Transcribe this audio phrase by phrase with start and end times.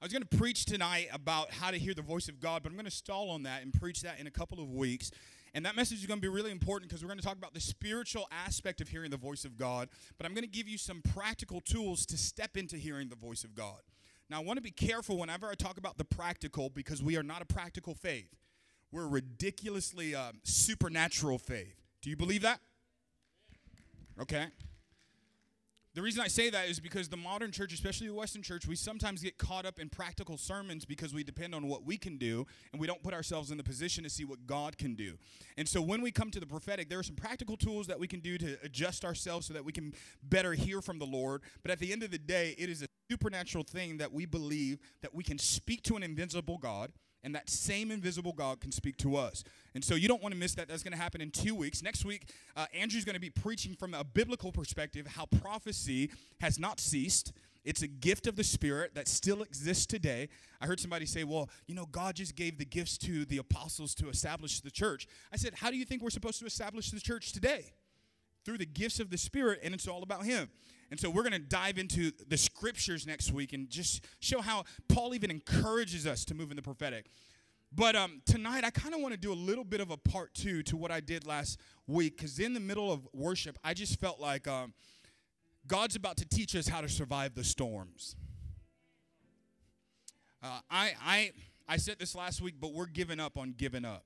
[0.00, 2.70] I was going to preach tonight about how to hear the voice of God, but
[2.70, 5.10] I'm going to stall on that and preach that in a couple of weeks.
[5.52, 7.52] And that message is going to be really important because we're going to talk about
[7.52, 9.90] the spiritual aspect of hearing the voice of God.
[10.16, 13.44] But I'm going to give you some practical tools to step into hearing the voice
[13.44, 13.80] of God.
[14.30, 17.22] Now, I want to be careful whenever I talk about the practical because we are
[17.22, 18.34] not a practical faith.
[18.90, 21.76] We're a ridiculously uh, supernatural faith.
[22.00, 22.60] Do you believe that?
[24.18, 24.46] Okay.
[25.92, 28.76] The reason I say that is because the modern church, especially the Western church, we
[28.76, 32.46] sometimes get caught up in practical sermons because we depend on what we can do
[32.70, 35.18] and we don't put ourselves in the position to see what God can do.
[35.56, 38.06] And so when we come to the prophetic, there are some practical tools that we
[38.06, 41.42] can do to adjust ourselves so that we can better hear from the Lord.
[41.62, 44.78] But at the end of the day, it is a supernatural thing that we believe
[45.02, 48.96] that we can speak to an invisible God and that same invisible God can speak
[48.98, 49.44] to us.
[49.74, 50.68] And so you don't want to miss that.
[50.68, 51.82] That's going to happen in two weeks.
[51.82, 56.58] Next week, uh, Andrew's going to be preaching from a biblical perspective how prophecy has
[56.58, 57.32] not ceased.
[57.64, 60.28] It's a gift of the Spirit that still exists today.
[60.60, 63.94] I heard somebody say, well, you know, God just gave the gifts to the apostles
[63.96, 65.06] to establish the church.
[65.32, 67.72] I said, how do you think we're supposed to establish the church today?
[68.46, 70.48] Through the gifts of the Spirit, and it's all about Him.
[70.90, 74.64] And so we're going to dive into the scriptures next week and just show how
[74.88, 77.06] Paul even encourages us to move in the prophetic.
[77.72, 80.34] But um, tonight, I kind of want to do a little bit of a part
[80.34, 84.00] two to what I did last week because in the middle of worship, I just
[84.00, 84.74] felt like um,
[85.68, 88.16] God's about to teach us how to survive the storms.
[90.42, 91.32] Uh, I, I,
[91.68, 94.04] I said this last week, but we're giving up on giving up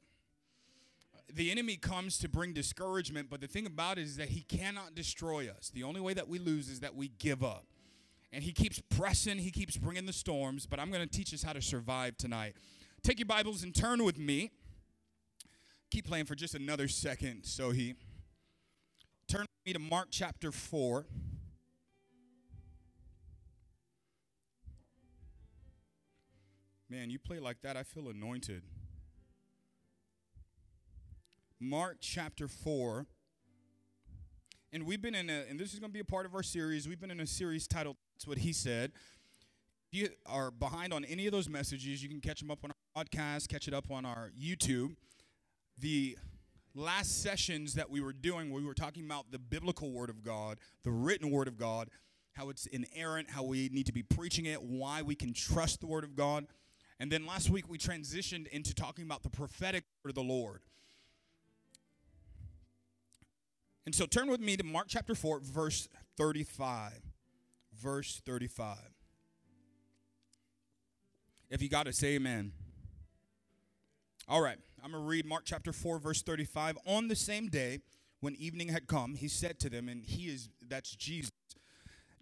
[1.32, 4.94] the enemy comes to bring discouragement, but the thing about it is that he cannot
[4.94, 5.70] destroy us.
[5.72, 7.66] The only way that we lose is that we give up.
[8.32, 11.42] And he keeps pressing, he keeps bringing the storms, but I'm going to teach us
[11.42, 12.54] how to survive tonight.
[13.02, 14.50] Take your Bibles and turn with me.
[15.90, 17.94] Keep playing for just another second, so he.
[19.28, 21.06] Turn with me to Mark chapter 4.
[26.90, 28.62] Man, you play like that, I feel anointed.
[31.60, 33.06] Mark chapter 4.
[34.72, 36.42] And we've been in a, and this is going to be a part of our
[36.42, 36.88] series.
[36.88, 38.90] We've been in a series titled That's What He Said.
[39.92, 42.72] If you are behind on any of those messages, you can catch them up on
[42.72, 44.96] our podcast, catch it up on our YouTube.
[45.78, 46.18] The
[46.74, 50.58] last sessions that we were doing, we were talking about the biblical Word of God,
[50.82, 51.88] the written Word of God,
[52.32, 55.86] how it's inerrant, how we need to be preaching it, why we can trust the
[55.86, 56.46] Word of God.
[56.98, 60.62] And then last week we transitioned into talking about the prophetic word of the Lord.
[63.86, 66.92] And so turn with me to Mark chapter 4, verse 35.
[67.74, 68.78] Verse 35.
[71.50, 72.52] If you got it, say amen.
[74.26, 76.78] All right, I'm going to read Mark chapter 4, verse 35.
[76.86, 77.80] On the same day,
[78.20, 81.30] when evening had come, he said to them, and he is, that's Jesus.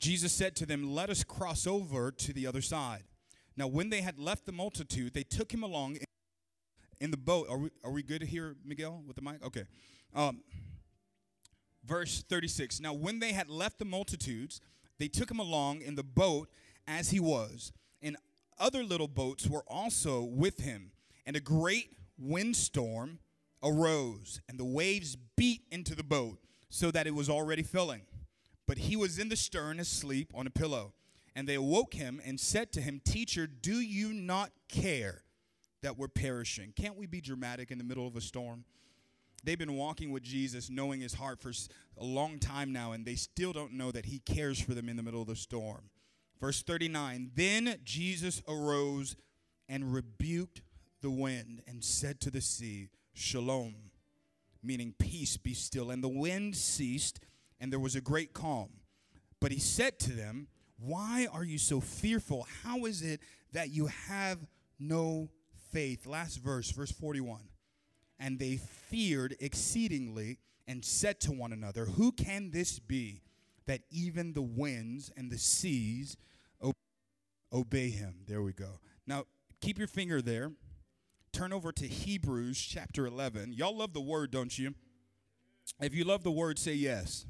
[0.01, 3.05] Jesus said to them, Let us cross over to the other side.
[3.57, 5.99] Now, when they had left the multitude, they took him along
[7.01, 7.47] in the boat.
[7.49, 9.45] Are we, are we good here, Miguel, with the mic?
[9.45, 9.63] Okay.
[10.13, 10.41] Um,
[11.85, 12.81] verse 36.
[12.81, 14.61] Now, when they had left the multitudes,
[14.99, 16.49] they took him along in the boat
[16.87, 18.17] as he was, and
[18.59, 20.93] other little boats were also with him.
[21.27, 23.19] And a great windstorm
[23.63, 26.39] arose, and the waves beat into the boat,
[26.69, 28.03] so that it was already filling.
[28.67, 30.95] But he was in the stern asleep on a pillow.
[31.35, 35.23] And they awoke him and said to him, Teacher, do you not care
[35.83, 36.73] that we're perishing?
[36.77, 38.65] Can't we be dramatic in the middle of a storm?
[39.43, 41.53] They've been walking with Jesus, knowing his heart for
[41.99, 44.97] a long time now, and they still don't know that he cares for them in
[44.97, 45.91] the middle of the storm.
[46.41, 49.17] Verse 39 Then Jesus arose
[49.69, 50.63] and rebuked
[51.01, 53.75] the wind and said to the sea, Shalom,
[54.63, 55.91] meaning peace be still.
[55.91, 57.21] And the wind ceased,
[57.61, 58.71] and there was a great calm.
[59.41, 60.49] But he said to them,
[60.79, 62.47] Why are you so fearful?
[62.63, 63.21] How is it
[63.53, 64.39] that you have
[64.79, 65.29] no
[65.73, 66.07] faith?
[66.07, 67.41] Last verse, verse 41
[68.23, 70.39] and they feared exceedingly
[70.69, 73.21] and said to one another, Who can this be
[73.67, 76.17] that even the winds and the seas
[77.53, 78.21] obey him?
[78.29, 78.79] There we go.
[79.07, 79.25] Now,
[79.61, 80.53] keep your finger there.
[81.33, 83.55] Turn over to Hebrews chapter 11.
[83.55, 84.75] Y'all love the word, don't you?
[85.81, 87.27] If you love the word, say yes.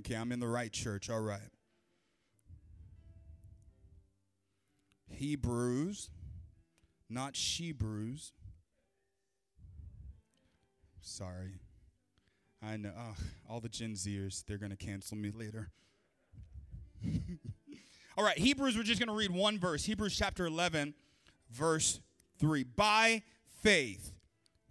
[0.00, 1.08] Okay, I'm in the right church.
[1.08, 1.40] All right.
[5.08, 6.10] Hebrews,
[7.08, 8.32] not Shebrews.
[11.04, 11.60] Sorry.
[12.62, 12.90] I know.
[12.96, 13.14] Oh,
[13.48, 15.68] all the Gen Zers, they're going to cancel me later.
[18.16, 19.84] all right, Hebrews, we're just going to read one verse.
[19.84, 20.94] Hebrews chapter 11,
[21.50, 22.00] verse
[22.38, 22.64] 3.
[22.64, 23.22] By
[23.62, 24.12] faith,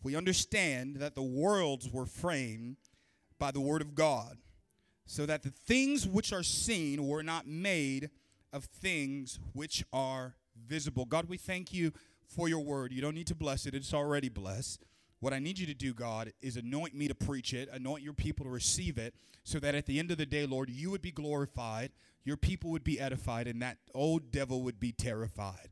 [0.01, 2.77] we understand that the worlds were framed
[3.37, 4.37] by the word of God,
[5.05, 8.09] so that the things which are seen were not made
[8.51, 10.33] of things which are
[10.67, 11.05] visible.
[11.05, 11.93] God, we thank you
[12.27, 12.91] for your word.
[12.91, 14.83] You don't need to bless it, it's already blessed.
[15.23, 18.11] What I need you to do, God, is anoint me to preach it, anoint your
[18.11, 19.15] people to receive it,
[19.45, 21.91] so that at the end of the day, Lord, you would be glorified,
[22.25, 25.69] your people would be edified, and that old devil would be terrified.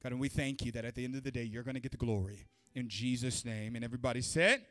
[0.00, 1.80] God, and we thank you that at the end of the day, you're going to
[1.80, 2.46] get the glory.
[2.76, 3.74] In Jesus' name.
[3.74, 4.64] And everybody said,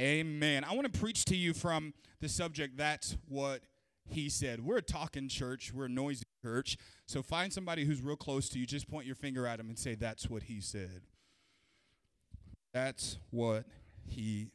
[0.00, 0.64] Amen.
[0.64, 3.60] I want to preach to you from the subject, That's What
[4.08, 4.64] He Said.
[4.64, 6.76] We're a talking church, we're a noisy church.
[7.06, 9.78] So find somebody who's real close to you, just point your finger at him and
[9.78, 11.02] say, That's what He said.
[12.72, 13.64] That's what
[14.06, 14.50] He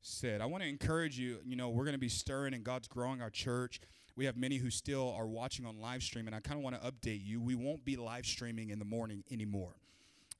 [0.00, 0.40] said.
[0.40, 3.22] I want to encourage you, you know, we're going to be stirring and God's growing
[3.22, 3.80] our church.
[4.16, 6.80] We have many who still are watching on live stream, and I kind of want
[6.80, 7.40] to update you.
[7.40, 9.74] We won't be live streaming in the morning anymore.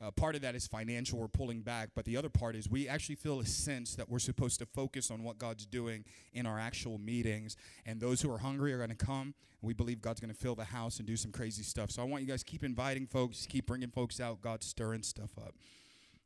[0.00, 2.88] Uh, part of that is financial, we're pulling back, but the other part is we
[2.88, 6.58] actually feel a sense that we're supposed to focus on what God's doing in our
[6.58, 7.56] actual meetings.
[7.86, 9.34] And those who are hungry are going to come.
[9.62, 11.90] We believe God's going to fill the house and do some crazy stuff.
[11.90, 14.42] So I want you guys keep inviting folks, keep bringing folks out.
[14.42, 15.54] God's stirring stuff up.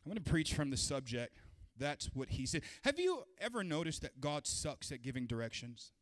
[0.08, 1.36] I'm going to preach from the subject.
[1.76, 2.62] That's what he said.
[2.82, 5.92] Have you ever noticed that God sucks at giving directions?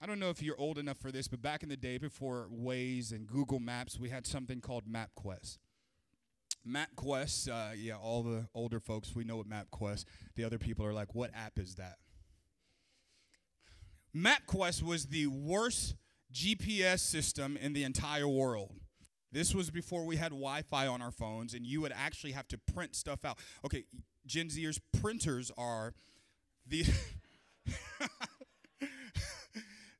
[0.00, 2.46] I don't know if you're old enough for this, but back in the day before
[2.56, 5.58] Waze and Google Maps, we had something called MapQuest.
[6.64, 10.04] MapQuest, uh, yeah, all the older folks, we know what MapQuest.
[10.36, 11.96] The other people are like, what app is that?
[14.14, 15.96] MapQuest was the worst
[16.32, 18.70] GPS system in the entire world.
[19.36, 22.48] This was before we had Wi Fi on our phones, and you would actually have
[22.48, 23.38] to print stuff out.
[23.66, 23.84] Okay,
[24.24, 25.92] Gen Zers, printers are
[26.66, 26.86] the.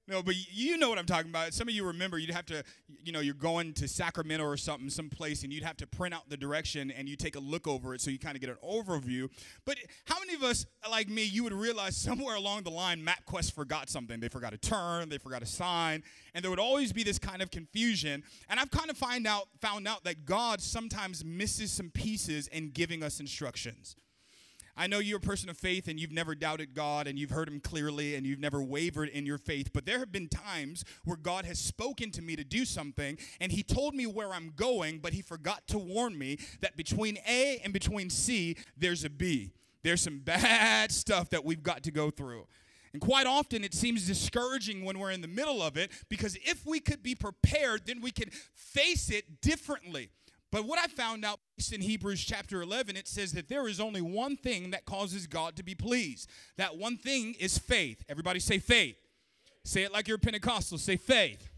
[0.08, 1.52] No, but you know what I'm talking about.
[1.52, 2.62] Some of you remember you'd have to,
[3.02, 6.28] you know, you're going to Sacramento or something, someplace, and you'd have to print out
[6.28, 8.56] the direction and you take a look over it so you kind of get an
[8.64, 9.28] overview.
[9.64, 13.52] But how many of us, like me, you would realize somewhere along the line MapQuest
[13.52, 14.20] forgot something?
[14.20, 16.04] They forgot a turn, they forgot a sign,
[16.34, 18.22] and there would always be this kind of confusion.
[18.48, 22.70] And I've kind of find out, found out that God sometimes misses some pieces in
[22.70, 23.96] giving us instructions.
[24.76, 27.48] I know you're a person of faith and you've never doubted God and you've heard
[27.48, 31.16] Him clearly and you've never wavered in your faith, but there have been times where
[31.16, 34.98] God has spoken to me to do something and He told me where I'm going,
[34.98, 39.52] but He forgot to warn me that between A and between C, there's a B.
[39.82, 42.46] There's some bad stuff that we've got to go through.
[42.92, 46.64] And quite often it seems discouraging when we're in the middle of it because if
[46.64, 50.10] we could be prepared, then we can face it differently.
[50.52, 51.40] But what I found out
[51.72, 55.56] in Hebrews chapter 11, it says that there is only one thing that causes God
[55.56, 56.30] to be pleased.
[56.56, 58.04] That one thing is faith.
[58.08, 58.96] Everybody say faith.
[59.64, 60.78] Say it like you're Pentecostal.
[60.78, 61.50] Say faith.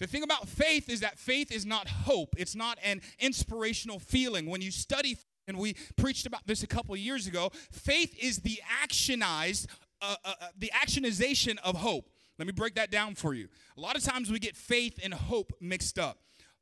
[0.00, 2.34] The thing about faith is that faith is not hope.
[2.36, 4.46] It's not an inspirational feeling.
[4.46, 8.60] When you study, and we preached about this a couple years ago, faith is the
[8.82, 9.66] actionized,
[10.00, 12.10] uh, uh, uh, the actionization of hope.
[12.38, 13.48] Let me break that down for you.
[13.76, 16.18] A lot of times we get faith and hope mixed up.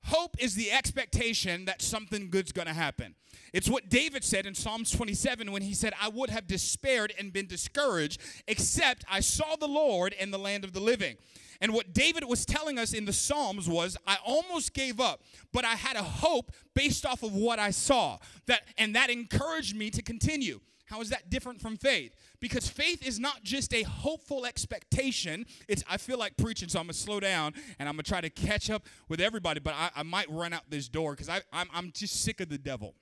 [0.07, 3.15] Hope is the expectation that something good's going to happen.
[3.53, 7.33] It's what David said in Psalms 27 when he said, I would have despaired and
[7.33, 11.17] been discouraged, except I saw the Lord in the land of the living.
[11.61, 15.23] And what David was telling us in the Psalms was, I almost gave up,
[15.53, 18.19] but I had a hope based off of what I saw.
[18.47, 20.61] That and that encouraged me to continue.
[20.87, 22.15] How is that different from faith?
[22.41, 25.45] Because faith is not just a hopeful expectation.
[25.69, 28.31] It's I feel like preaching, so I'm gonna slow down and I'm gonna try to
[28.31, 31.93] catch up with everybody, but I, I might run out this door because I'm, I'm
[31.93, 32.95] just sick of the devil.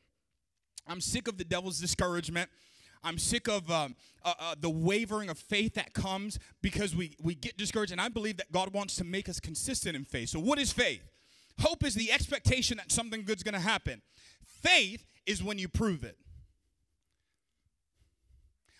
[0.86, 2.50] I'm sick of the devil's discouragement.
[3.02, 7.34] I'm sick of um, uh, uh, the wavering of faith that comes because we, we
[7.34, 7.92] get discouraged.
[7.92, 10.30] And I believe that God wants to make us consistent in faith.
[10.30, 11.06] So, what is faith?
[11.60, 14.02] Hope is the expectation that something good's to happen.
[14.44, 16.16] Faith is when you prove it.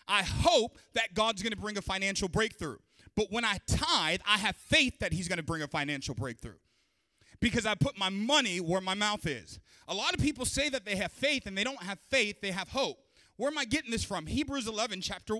[0.07, 2.77] I hope that God's going to bring a financial breakthrough.
[3.15, 6.57] But when I tithe, I have faith that He's going to bring a financial breakthrough
[7.39, 9.59] because I put my money where my mouth is.
[9.87, 12.51] A lot of people say that they have faith and they don't have faith, they
[12.51, 12.97] have hope.
[13.37, 14.27] Where am I getting this from?
[14.27, 15.35] Hebrews 11, chapter,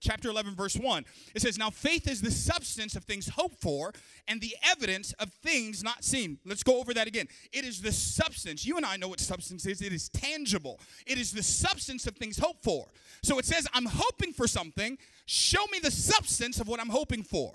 [0.00, 1.04] chapter 11, verse 1.
[1.34, 3.92] It says, Now faith is the substance of things hoped for
[4.26, 6.38] and the evidence of things not seen.
[6.44, 7.26] Let's go over that again.
[7.52, 8.66] It is the substance.
[8.66, 9.80] You and I know what substance is.
[9.80, 12.86] It is tangible, it is the substance of things hoped for.
[13.22, 14.98] So it says, I'm hoping for something.
[15.24, 17.54] Show me the substance of what I'm hoping for.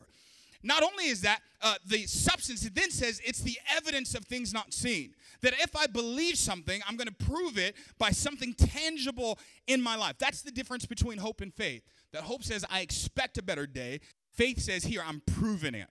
[0.64, 4.54] Not only is that uh, the substance, it then says it's the evidence of things
[4.54, 5.14] not seen.
[5.44, 9.96] That if I believe something, I'm going to prove it by something tangible in my
[9.96, 10.16] life.
[10.18, 11.84] That's the difference between hope and faith.
[12.14, 14.00] That hope says, I expect a better day.
[14.32, 15.88] Faith says, here, I'm proving it.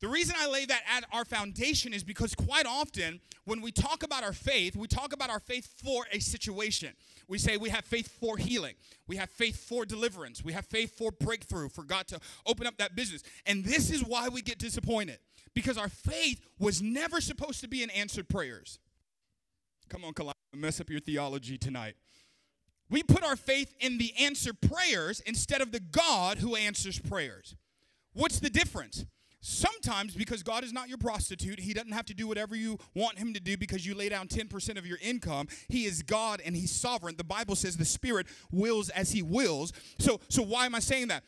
[0.00, 4.02] The reason I lay that at our foundation is because quite often when we talk
[4.02, 6.94] about our faith, we talk about our faith for a situation.
[7.28, 8.74] We say we have faith for healing,
[9.06, 12.78] we have faith for deliverance, we have faith for breakthrough, for God to open up
[12.78, 13.22] that business.
[13.44, 15.18] And this is why we get disappointed
[15.54, 18.78] Because our faith was never supposed to be in answered prayers.
[19.88, 21.96] Come on, Colossians, mess up your theology tonight.
[22.88, 27.56] We put our faith in the answered prayers instead of the God who answers prayers.
[28.12, 29.04] What's the difference?
[29.42, 33.18] Sometimes, because God is not your prostitute, He doesn't have to do whatever you want
[33.18, 35.48] Him to do because you lay down 10% of your income.
[35.68, 37.14] He is God and He's sovereign.
[37.16, 39.72] The Bible says the Spirit wills as He wills.
[39.98, 41.24] So, so why am I saying that?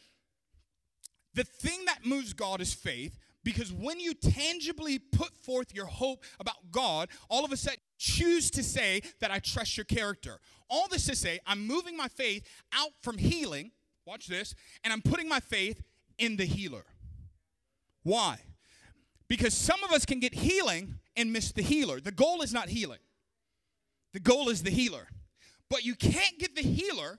[1.34, 6.24] The thing that moves God is faith because when you tangibly put forth your hope
[6.38, 10.38] about God, all of a sudden choose to say that I trust your character.
[10.68, 13.72] All this to say, I'm moving my faith out from healing,
[14.06, 15.82] watch this, and I'm putting my faith
[16.18, 16.84] in the healer.
[18.02, 18.38] Why?
[19.28, 22.00] Because some of us can get healing and miss the healer.
[22.00, 23.00] The goal is not healing,
[24.12, 25.08] the goal is the healer.
[25.68, 27.18] But you can't get the healer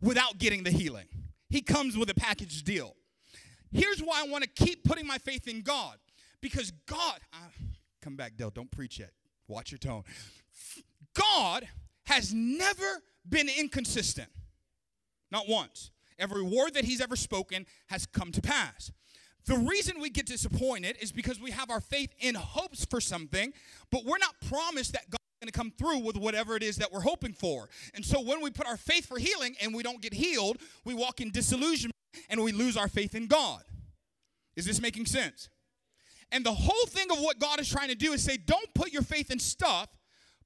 [0.00, 1.06] without getting the healing.
[1.48, 2.96] He comes with a package deal.
[3.72, 5.96] Here's why I want to keep putting my faith in God.
[6.40, 7.20] Because God,
[8.02, 9.12] come back, Dell, don't preach yet.
[9.48, 10.02] Watch your tone.
[11.14, 11.68] God
[12.04, 14.28] has never been inconsistent.
[15.30, 15.90] Not once.
[16.18, 18.92] Every word that he's ever spoken has come to pass.
[19.46, 23.52] The reason we get disappointed is because we have our faith in hopes for something,
[23.90, 26.92] but we're not promised that God's going to come through with whatever it is that
[26.92, 27.68] we're hoping for.
[27.94, 30.94] And so when we put our faith for healing and we don't get healed, we
[30.94, 31.91] walk in disillusionment
[32.28, 33.62] and we lose our faith in God.
[34.56, 35.48] Is this making sense?
[36.30, 38.92] And the whole thing of what God is trying to do is say, don't put
[38.92, 39.88] your faith in stuff,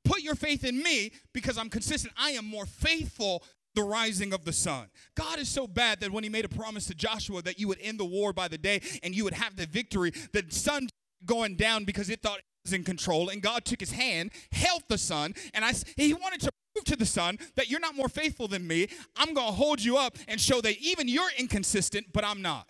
[0.04, 2.12] put your faith in me because I'm consistent.
[2.16, 3.44] I am more faithful
[3.76, 4.88] the rising of the sun.
[5.14, 7.78] God is so bad that when he made a promise to Joshua that you would
[7.80, 10.88] end the war by the day and you would have the victory, the sun
[11.24, 14.82] going down because it thought it was in control and God took his hand, held
[14.88, 16.52] the sun, and I he wanted to
[16.84, 18.88] to the sun that you're not more faithful than me.
[19.16, 22.66] I'm going to hold you up and show that even you're inconsistent, but I'm not.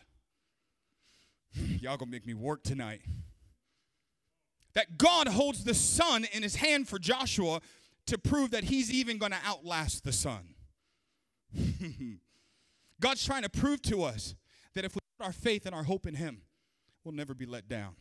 [1.55, 3.03] Y'all going to make me work tonight.
[4.75, 7.61] That God holds the sun in his hand for Joshua
[8.07, 10.55] to prove that he's even going to outlast the sun.
[13.01, 14.35] God's trying to prove to us
[14.75, 16.43] that if we put our faith and our hope in Him,
[17.05, 17.95] we'll never be let down.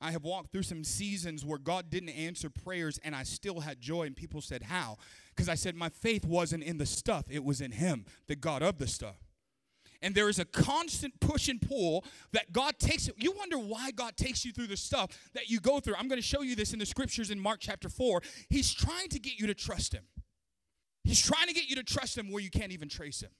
[0.00, 3.80] I have walked through some seasons where God didn't answer prayers and I still had
[3.80, 4.96] joy, and people said, How?
[5.34, 8.62] Because I said, My faith wasn't in the stuff, it was in Him, the God
[8.62, 9.16] of the stuff.
[10.02, 13.10] And there is a constant push and pull that God takes.
[13.18, 15.94] You wonder why God takes you through the stuff that you go through.
[15.96, 18.22] I'm going to show you this in the scriptures in Mark chapter 4.
[18.48, 20.04] He's trying to get you to trust Him.
[21.04, 23.30] He's trying to get you to trust him where you can't even trace him.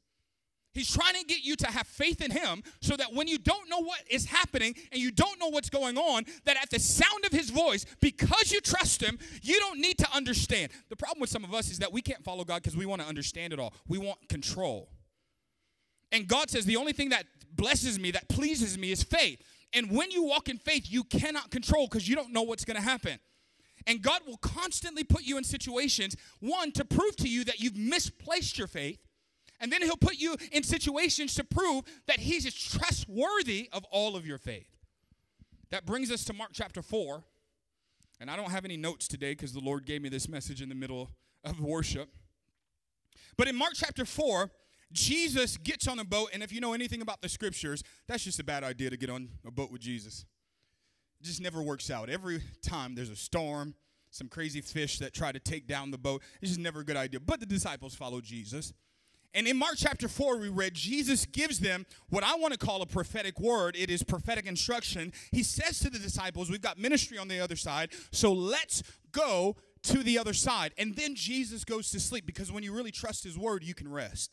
[0.73, 3.69] He's trying to get you to have faith in him so that when you don't
[3.69, 7.25] know what is happening and you don't know what's going on, that at the sound
[7.25, 10.71] of his voice, because you trust him, you don't need to understand.
[10.89, 13.03] The problem with some of us is that we can't follow God because we want
[13.03, 13.75] to understand it all.
[13.89, 14.91] We want control.
[16.13, 19.43] And God says the only thing that blesses me, that pleases me, is faith.
[19.73, 22.77] And when you walk in faith, you cannot control because you don't know what's going
[22.77, 23.19] to happen.
[23.87, 27.77] And God will constantly put you in situations, one, to prove to you that you've
[27.77, 29.01] misplaced your faith.
[29.61, 34.27] And then he'll put you in situations to prove that he's trustworthy of all of
[34.27, 34.77] your faith.
[35.71, 37.23] That brings us to Mark chapter 4.
[38.21, 40.69] And I don't have any notes today because the Lord gave me this message in
[40.69, 41.11] the middle
[41.45, 42.09] of worship.
[43.37, 44.51] But in Mark chapter 4,
[44.93, 46.31] Jesus gets on a boat.
[46.33, 49.11] And if you know anything about the scriptures, that's just a bad idea to get
[49.11, 50.25] on a boat with Jesus.
[51.21, 52.11] It just never works out.
[52.11, 53.75] Every time there's a storm,
[54.11, 56.97] some crazy fish that try to take down the boat, it's just never a good
[56.97, 57.21] idea.
[57.21, 58.73] But the disciples follow Jesus.
[59.33, 62.83] And in Mark chapter 4, we read, Jesus gives them what I want to call
[62.83, 63.77] a prophetic word.
[63.77, 65.13] It is prophetic instruction.
[65.31, 68.83] He says to the disciples, We've got ministry on the other side, so let's
[69.13, 70.73] go to the other side.
[70.77, 73.91] And then Jesus goes to sleep because when you really trust his word, you can
[73.91, 74.33] rest.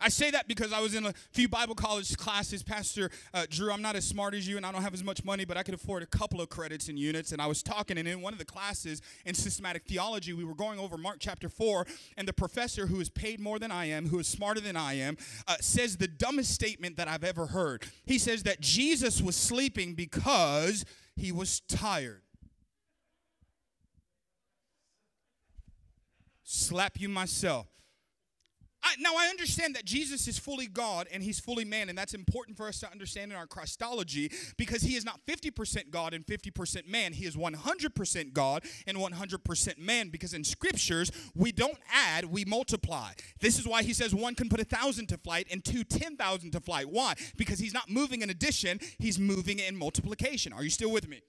[0.00, 2.62] I say that because I was in a few Bible college classes.
[2.62, 5.24] Pastor uh, Drew, I'm not as smart as you and I don't have as much
[5.24, 7.32] money, but I could afford a couple of credits and units.
[7.32, 10.54] And I was talking, and in one of the classes in systematic theology, we were
[10.54, 14.08] going over Mark chapter 4, and the professor, who is paid more than I am,
[14.08, 15.16] who is smarter than I am,
[15.46, 17.84] uh, says the dumbest statement that I've ever heard.
[18.04, 20.84] He says that Jesus was sleeping because
[21.16, 22.22] he was tired.
[26.42, 27.69] Slap you myself.
[28.82, 32.14] I, now, I understand that Jesus is fully God and he's fully man, and that's
[32.14, 36.24] important for us to understand in our Christology because he is not 50% God and
[36.24, 37.12] 50% man.
[37.12, 43.10] He is 100% God and 100% man because in scriptures, we don't add, we multiply.
[43.40, 46.16] This is why he says one can put a thousand to flight and two ten
[46.16, 46.88] thousand to flight.
[46.88, 47.14] Why?
[47.36, 50.52] Because he's not moving in addition, he's moving in multiplication.
[50.52, 51.20] Are you still with me?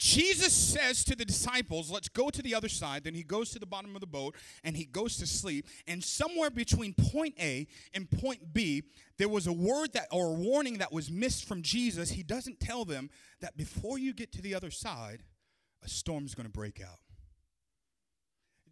[0.00, 3.04] Jesus says to the disciples, Let's go to the other side.
[3.04, 5.66] Then he goes to the bottom of the boat and he goes to sleep.
[5.86, 8.82] And somewhere between point A and point B,
[9.18, 12.08] there was a word that or a warning that was missed from Jesus.
[12.08, 13.10] He doesn't tell them
[13.42, 15.22] that before you get to the other side,
[15.84, 17.00] a storm's going to break out.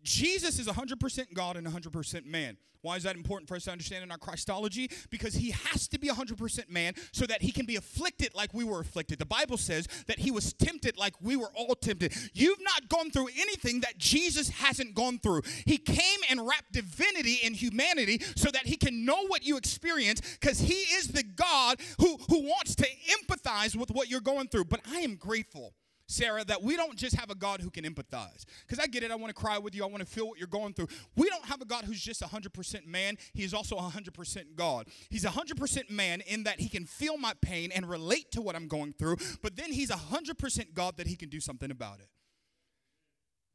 [0.08, 2.56] Jesus is 100% God and 100% man.
[2.80, 4.90] Why is that important for us to understand in our Christology?
[5.10, 8.64] Because he has to be 100% man so that he can be afflicted like we
[8.64, 9.18] were afflicted.
[9.18, 12.14] The Bible says that he was tempted like we were all tempted.
[12.32, 15.42] You've not gone through anything that Jesus hasn't gone through.
[15.66, 20.22] He came and wrapped divinity in humanity so that he can know what you experience
[20.40, 24.64] because he is the God who, who wants to empathize with what you're going through.
[24.64, 25.74] But I am grateful
[26.08, 28.44] Sarah, that we don't just have a God who can empathize.
[28.66, 30.38] Because I get it, I want to cry with you, I want to feel what
[30.38, 30.88] you're going through.
[31.16, 34.88] We don't have a God who's just 100% man, He is also 100% God.
[35.10, 38.68] He's 100% man in that He can feel my pain and relate to what I'm
[38.68, 42.08] going through, but then He's 100% God that He can do something about it.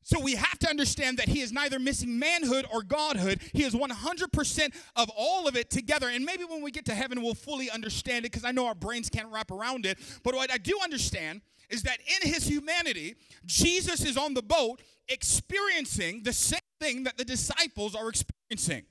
[0.04, 3.42] So we have to understand that he is neither missing manhood or godhood.
[3.54, 6.10] He is 100% of all of it together.
[6.10, 8.76] And maybe when we get to heaven, we'll fully understand it because I know our
[8.76, 9.98] brains can't wrap around it.
[10.22, 13.16] But what I do understand is that in his humanity,
[13.46, 18.84] Jesus is on the boat experiencing the same thing that the disciples are experiencing.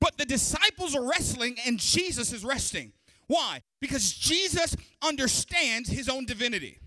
[0.00, 2.92] But the disciples are wrestling and Jesus is resting.
[3.26, 3.62] Why?
[3.80, 6.80] Because Jesus understands his own divinity.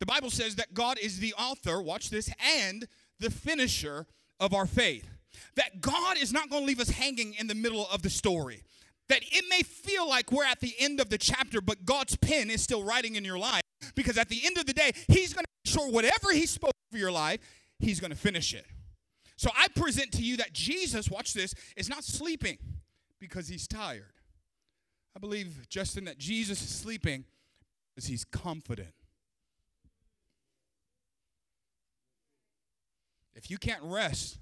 [0.00, 2.86] The Bible says that God is the author, watch this, and
[3.20, 4.06] the finisher
[4.40, 5.08] of our faith.
[5.56, 8.62] That God is not going to leave us hanging in the middle of the story.
[9.08, 12.50] That it may feel like we're at the end of the chapter, but God's pen
[12.50, 13.62] is still writing in your life.
[13.94, 16.72] Because at the end of the day, He's going to make sure whatever He spoke
[16.90, 17.40] for your life,
[17.78, 18.66] He's going to finish it.
[19.36, 22.58] So I present to you that Jesus, watch this, is not sleeping
[23.18, 24.12] because He's tired.
[25.16, 27.24] I believe, Justin, that Jesus is sleeping
[27.94, 28.94] because He's confident.
[33.34, 34.38] If you can't rest,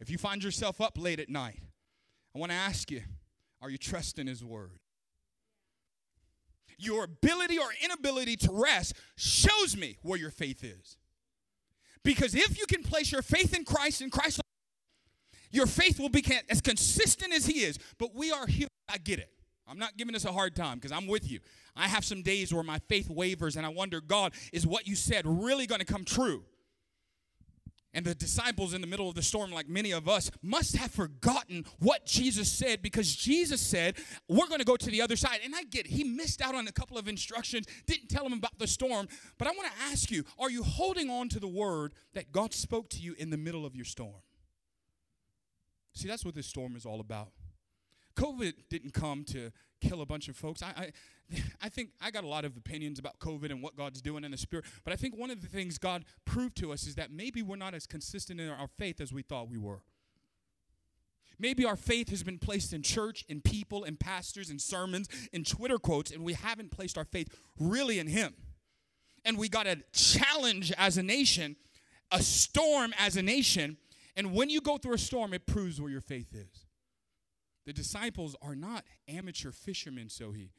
[0.00, 1.60] if you find yourself up late at night,
[2.34, 3.02] I want to ask you
[3.62, 4.80] are you trusting His word?
[6.78, 10.96] Your ability or inability to rest shows me where your faith is.
[12.02, 14.40] Because if you can place your faith in Christ and Christ,
[15.50, 17.78] your faith will be as consistent as He is.
[17.98, 18.68] But we are human.
[18.88, 19.30] I get it.
[19.66, 21.40] I'm not giving us a hard time because I'm with you.
[21.74, 24.94] I have some days where my faith wavers and I wonder, God, is what you
[24.94, 26.44] said really going to come true?
[27.94, 30.90] And the disciples in the middle of the storm, like many of us, must have
[30.90, 33.96] forgotten what Jesus said because Jesus said,
[34.28, 35.38] We're going to go to the other side.
[35.44, 35.92] And I get it.
[35.92, 39.06] He missed out on a couple of instructions, didn't tell them about the storm.
[39.38, 42.52] But I want to ask you are you holding on to the word that God
[42.52, 44.22] spoke to you in the middle of your storm?
[45.94, 47.28] See, that's what this storm is all about.
[48.16, 49.52] COVID didn't come to
[49.88, 50.62] kill a bunch of folks.
[50.62, 50.92] I, I,
[51.62, 54.30] I think I got a lot of opinions about COVID and what God's doing in
[54.30, 57.10] the spirit, but I think one of the things God proved to us is that
[57.10, 59.82] maybe we're not as consistent in our faith as we thought we were.
[61.38, 65.42] Maybe our faith has been placed in church, in people, in pastors, in sermons, in
[65.44, 68.34] Twitter quotes, and we haven't placed our faith really in Him.
[69.24, 71.56] And we got a challenge as a nation,
[72.12, 73.78] a storm as a nation,
[74.16, 76.63] and when you go through a storm, it proves where your faith is.
[77.66, 80.50] The disciples are not amateur fishermen, so he.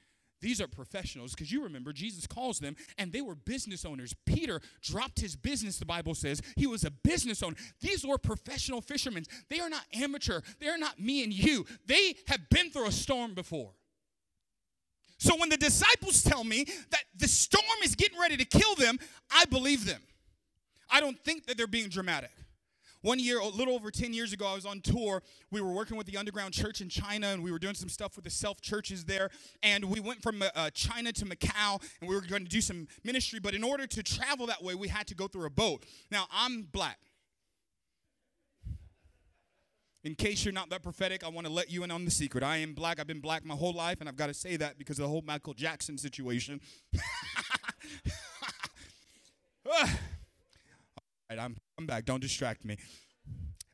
[0.41, 4.13] These are professionals because you remember Jesus calls them and they were business owners.
[4.25, 6.41] Peter dropped his business, the Bible says.
[6.55, 7.55] He was a business owner.
[7.81, 9.23] These were professional fishermen.
[9.49, 10.41] They are not amateur.
[10.59, 11.65] They are not me and you.
[11.87, 13.71] They have been through a storm before.
[15.17, 18.99] So when the disciples tell me that the storm is getting ready to kill them,
[19.31, 20.01] I believe them.
[20.89, 22.31] I don't think that they're being dramatic.
[23.05, 25.21] One year, a little over 10 years ago, I was on tour.
[25.51, 28.15] We were working with the underground church in China, and we were doing some stuff
[28.15, 29.29] with the self churches there.
[29.61, 32.87] And we went from uh, China to Macau, and we were going to do some
[33.03, 33.39] ministry.
[33.39, 35.85] But in order to travel that way, we had to go through a boat.
[36.09, 36.97] Now, I'm black.
[40.03, 42.43] In case you're not that prophetic, I want to let you in on the secret.
[42.43, 42.99] I am black.
[42.99, 45.09] I've been black my whole life, and I've got to say that because of the
[45.09, 46.59] whole Michael Jackson situation.
[49.67, 49.73] All
[51.29, 52.05] right, I'm, I'm back.
[52.05, 52.77] Don't distract me.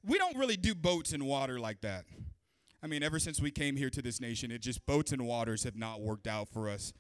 [0.04, 2.06] We don't really do boats and water like that.
[2.84, 5.64] I mean, ever since we came here to this nation, it just boats and waters
[5.64, 6.94] have not worked out for us.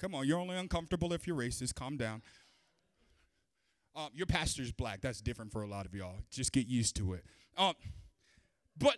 [0.00, 1.74] Come on, you're only uncomfortable if you're racist.
[1.74, 2.22] Calm down.
[3.94, 5.00] Um, your pastor's black.
[5.02, 6.14] That's different for a lot of y'all.
[6.30, 7.24] Just get used to it.
[7.58, 7.74] Um,
[8.78, 8.96] but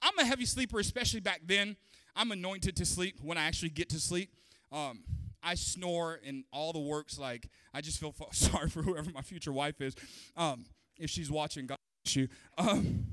[0.00, 1.76] I'm a heavy sleeper, especially back then.
[2.16, 4.30] I'm anointed to sleep when I actually get to sleep.
[4.70, 5.00] Um,
[5.44, 7.18] I snore and all the works.
[7.18, 9.94] Like I just feel sorry for whoever my future wife is,
[10.36, 10.64] um,
[10.98, 11.66] if she's watching.
[11.66, 12.28] God bless you.
[12.58, 13.06] Um,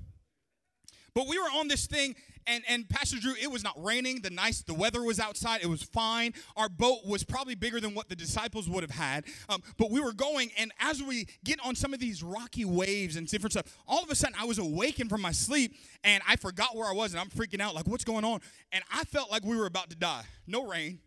[1.14, 2.16] But we were on this thing,
[2.48, 4.22] and, and Pastor Drew, it was not raining.
[4.22, 5.62] The nice, the weather was outside.
[5.62, 6.34] It was fine.
[6.56, 9.26] Our boat was probably bigger than what the disciples would have had.
[9.50, 13.18] Um, but we were going, and as we get on some of these rocky waves
[13.18, 16.38] and different stuff, all of a sudden I was awakened from my sleep, and I
[16.38, 18.40] forgot where I was, and I'm freaking out, like, what's going on?
[18.72, 20.24] And I felt like we were about to die.
[20.48, 21.00] No rain,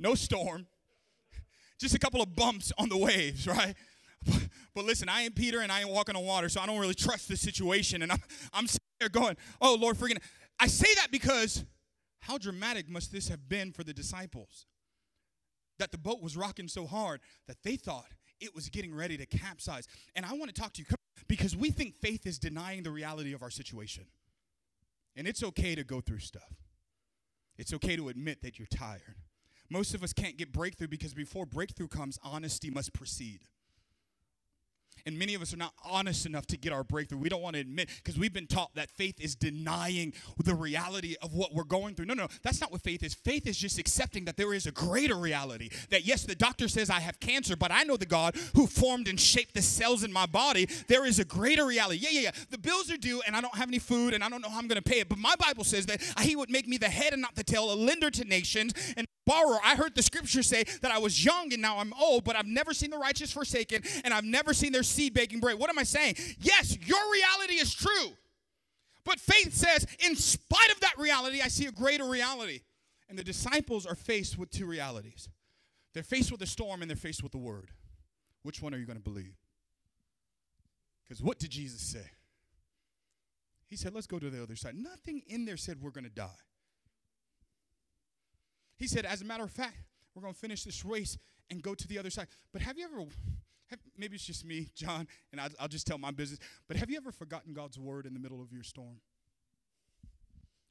[0.00, 0.66] no storm,
[1.80, 3.74] just a couple of bumps on the waves, right?
[4.74, 6.94] But listen, I ain't Peter and I ain't walking on water, so I don't really
[6.94, 8.02] trust the situation.
[8.02, 10.18] And I'm, I'm sitting there going, oh, Lord, freaking.
[10.58, 11.64] I say that because
[12.20, 14.66] how dramatic must this have been for the disciples?
[15.78, 19.26] That the boat was rocking so hard that they thought it was getting ready to
[19.26, 19.86] capsize.
[20.14, 20.86] And I want to talk to you
[21.26, 24.04] because we think faith is denying the reality of our situation.
[25.16, 26.52] And it's okay to go through stuff,
[27.56, 29.16] it's okay to admit that you're tired.
[29.70, 33.40] Most of us can't get breakthrough because before breakthrough comes, honesty must precede.
[35.06, 37.18] And many of us are not honest enough to get our breakthrough.
[37.18, 40.12] We don't want to admit because we've been taught that faith is denying
[40.44, 42.06] the reality of what we're going through.
[42.06, 43.14] No, no, that's not what faith is.
[43.14, 45.70] Faith is just accepting that there is a greater reality.
[45.90, 49.08] That yes, the doctor says I have cancer, but I know the God who formed
[49.08, 50.68] and shaped the cells in my body.
[50.88, 52.00] There is a greater reality.
[52.02, 52.30] Yeah, yeah, yeah.
[52.50, 54.58] The bills are due and I don't have any food and I don't know how
[54.58, 55.08] I'm going to pay it.
[55.08, 57.72] But my Bible says that He would make me the head and not the tail,
[57.72, 59.58] a lender to nations and borrower.
[59.64, 62.46] I heard the scripture say that I was young and now I'm old, but I've
[62.46, 65.58] never seen the righteous forsaken and I've never seen their seed baking bread.
[65.58, 66.16] What am I saying?
[66.40, 68.12] Yes, your reality is true.
[69.04, 72.60] But faith says, in spite of that reality, I see a greater reality.
[73.08, 75.28] And the disciples are faced with two realities
[75.92, 77.70] they're faced with a storm and they're faced with the word.
[78.42, 79.34] Which one are you going to believe?
[81.04, 82.06] Because what did Jesus say?
[83.66, 84.76] He said, Let's go to the other side.
[84.76, 86.28] Nothing in there said we're going to die.
[88.80, 89.76] He said, As a matter of fact,
[90.14, 91.16] we're going to finish this race
[91.50, 92.26] and go to the other side.
[92.52, 93.04] But have you ever
[93.66, 96.40] have, maybe it's just me, John, and I'll, I'll just tell my business.
[96.66, 98.96] But have you ever forgotten God's word in the middle of your storm?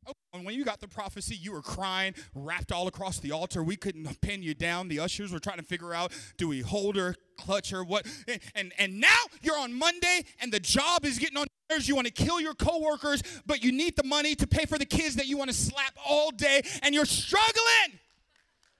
[0.07, 3.61] Oh, and when you got the prophecy, you were crying, wrapped all across the altar.
[3.61, 4.87] We couldn't pin you down.
[4.87, 8.07] The ushers were trying to figure out do we hold her, clutch her, what?
[8.55, 11.47] And, and now you're on Monday and the job is getting on.
[11.77, 14.85] You want to kill your coworkers, but you need the money to pay for the
[14.85, 17.99] kids that you want to slap all day and you're struggling.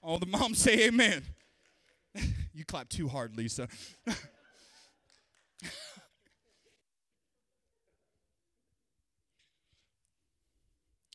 [0.02, 1.23] All the moms say amen.
[2.54, 3.67] you clap too hard, Lisa.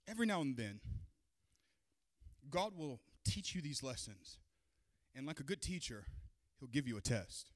[0.06, 0.78] Every now and then,
[2.50, 4.38] God will teach you these lessons.
[5.16, 6.04] And like a good teacher,
[6.60, 7.50] he'll give you a test.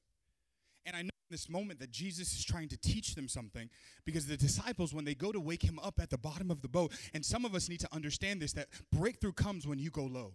[0.85, 3.69] And I know this moment that Jesus is trying to teach them something
[4.05, 6.67] because the disciples, when they go to wake him up at the bottom of the
[6.67, 10.03] boat, and some of us need to understand this that breakthrough comes when you go
[10.03, 10.33] low.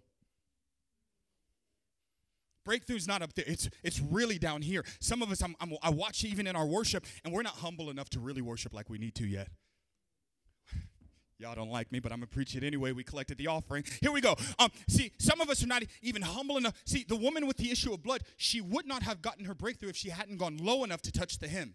[2.66, 3.44] Breakthrough's not up there.
[3.46, 4.84] It's it's really down here.
[5.00, 7.90] Some of us, I'm, I'm, i watch even in our worship, and we're not humble
[7.90, 9.48] enough to really worship like we need to yet.
[11.38, 12.92] Y'all don't like me, but I'm gonna preach it anyway.
[12.92, 13.84] We collected the offering.
[14.00, 14.36] Here we go.
[14.58, 16.74] Um, see, some of us are not even humble enough.
[16.84, 19.88] See, the woman with the issue of blood, she would not have gotten her breakthrough
[19.88, 21.74] if she hadn't gone low enough to touch the hem.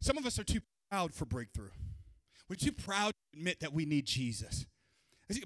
[0.00, 1.70] Some of us are too proud for breakthrough.
[2.48, 4.66] We're too proud to admit that we need Jesus.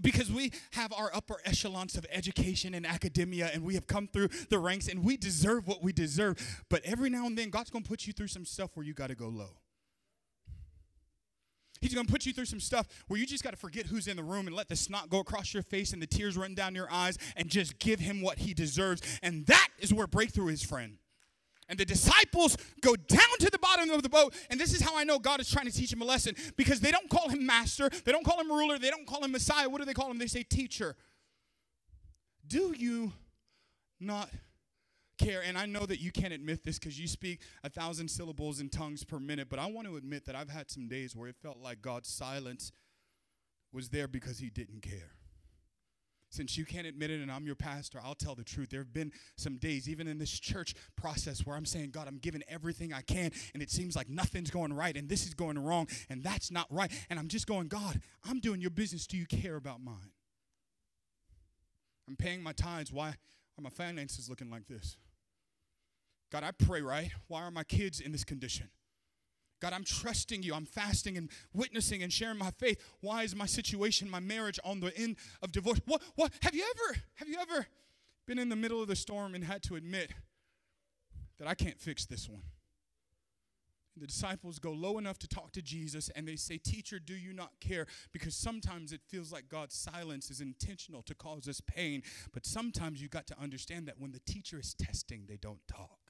[0.00, 4.28] Because we have our upper echelons of education and academia, and we have come through
[4.48, 6.64] the ranks, and we deserve what we deserve.
[6.68, 9.08] But every now and then, God's to put you through some stuff where you got
[9.08, 9.61] to go low.
[11.82, 14.06] He's going to put you through some stuff where you just got to forget who's
[14.06, 16.54] in the room and let the snot go across your face and the tears run
[16.54, 19.02] down your eyes and just give him what he deserves.
[19.22, 20.96] And that is where breakthrough is, friend.
[21.68, 24.34] And the disciples go down to the bottom of the boat.
[24.50, 26.80] And this is how I know God is trying to teach him a lesson because
[26.80, 29.68] they don't call him master, they don't call him ruler, they don't call him Messiah.
[29.68, 30.18] What do they call him?
[30.18, 30.96] They say teacher.
[32.46, 33.12] Do you
[33.98, 34.28] not
[35.18, 35.42] care?
[35.44, 38.68] And I know that you can't admit this because you speak a thousand syllables in
[38.68, 41.36] tongues per minute, but I want to admit that I've had some days where it
[41.42, 42.72] felt like God's silence
[43.72, 45.12] was there because he didn't care
[46.32, 48.70] since you can't admit it and I'm your pastor, I'll tell the truth.
[48.70, 52.16] There have been some days, even in this church process, where I'm saying, God, I'm
[52.16, 55.58] giving everything I can, and it seems like nothing's going right, and this is going
[55.58, 56.90] wrong, and that's not right.
[57.10, 59.06] And I'm just going, God, I'm doing your business.
[59.06, 60.12] Do you care about mine?
[62.08, 62.90] I'm paying my tithes.
[62.90, 63.14] Why
[63.58, 64.96] are my finances looking like this?
[66.30, 67.10] God, I pray, right?
[67.28, 68.68] Why are my kids in this condition?
[69.60, 70.54] God, I'm trusting you.
[70.54, 72.82] I'm fasting and witnessing and sharing my faith.
[73.00, 75.80] Why is my situation, my marriage on the end of divorce?
[75.86, 77.66] What what have you ever have you ever
[78.26, 80.10] been in the middle of the storm and had to admit
[81.38, 82.42] that I can't fix this one?
[83.96, 87.32] The disciples go low enough to talk to Jesus and they say, Teacher, do you
[87.32, 87.86] not care?
[88.12, 92.02] Because sometimes it feels like God's silence is intentional to cause us pain.
[92.32, 96.02] But sometimes you've got to understand that when the teacher is testing, they don't talk.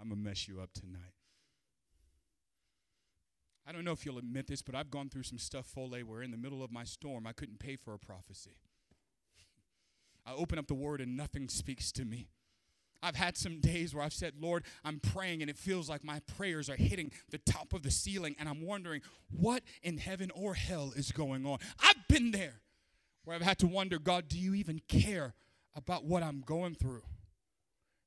[0.00, 1.14] I'm going to mess you up tonight.
[3.66, 6.22] I don't know if you'll admit this, but I've gone through some stuff, Fole, where
[6.22, 8.58] in the middle of my storm, I couldn't pay for a prophecy.
[10.26, 12.28] I open up the word and nothing speaks to me.
[13.02, 16.20] I've had some days where I've said, Lord, I'm praying, and it feels like my
[16.36, 20.54] prayers are hitting the top of the ceiling, and I'm wondering what in heaven or
[20.54, 21.58] hell is going on.
[21.82, 22.60] I've been there
[23.24, 25.34] where I've had to wonder, God, do you even care
[25.74, 27.02] about what I'm going through?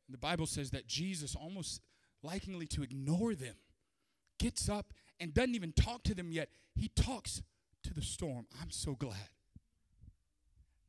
[0.10, 1.82] The Bible says that Jesus, almost
[2.26, 3.56] likingly to ignore them,
[4.40, 6.50] gets up and doesn't even talk to them yet.
[6.76, 7.42] He talks
[7.84, 8.48] to the storm.
[8.62, 9.30] I'm so glad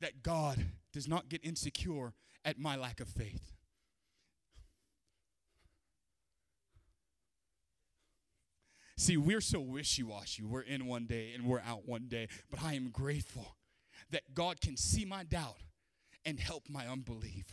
[0.00, 3.52] that God does not get insecure at my lack of faith.
[9.00, 10.42] See, we're so wishy washy.
[10.42, 12.28] We're in one day and we're out one day.
[12.50, 13.56] But I am grateful
[14.10, 15.56] that God can see my doubt
[16.26, 17.46] and help my unbelief.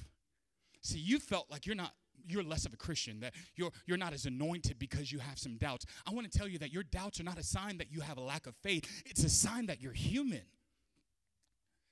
[0.82, 1.94] See, you felt like you're not
[2.28, 5.56] you're less of a Christian, that you're, you're not as anointed because you have some
[5.56, 5.86] doubts.
[6.06, 8.18] I want to tell you that your doubts are not a sign that you have
[8.18, 10.42] a lack of faith, it's a sign that you're human.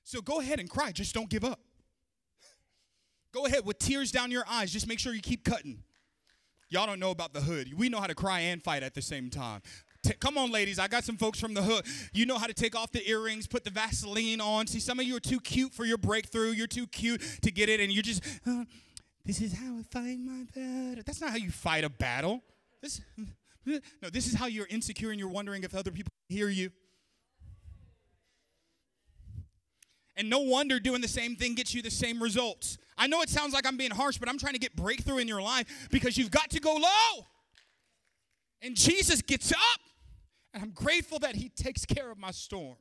[0.04, 1.60] So go ahead and cry, just don't give up.
[3.32, 5.82] Go ahead with tears down your eyes, just make sure you keep cutting.
[6.68, 7.72] Y'all don't know about the hood.
[7.76, 9.62] We know how to cry and fight at the same time.
[10.02, 10.78] T- come on, ladies.
[10.78, 11.84] I got some folks from the hood.
[12.12, 14.66] You know how to take off the earrings, put the Vaseline on.
[14.66, 16.50] See, some of you are too cute for your breakthrough.
[16.50, 18.64] You're too cute to get it, and you're just, uh,
[19.24, 21.02] this is how I fight my battle.
[21.04, 22.42] That's not how you fight a battle.
[22.82, 23.00] This,
[23.66, 26.70] no, this is how you're insecure and you're wondering if other people hear you.
[30.16, 32.78] And no wonder doing the same thing gets you the same results.
[32.96, 35.28] I know it sounds like I'm being harsh, but I'm trying to get breakthrough in
[35.28, 37.26] your life because you've got to go low.
[38.62, 39.80] And Jesus gets up.
[40.54, 42.76] And I'm grateful that he takes care of my storm.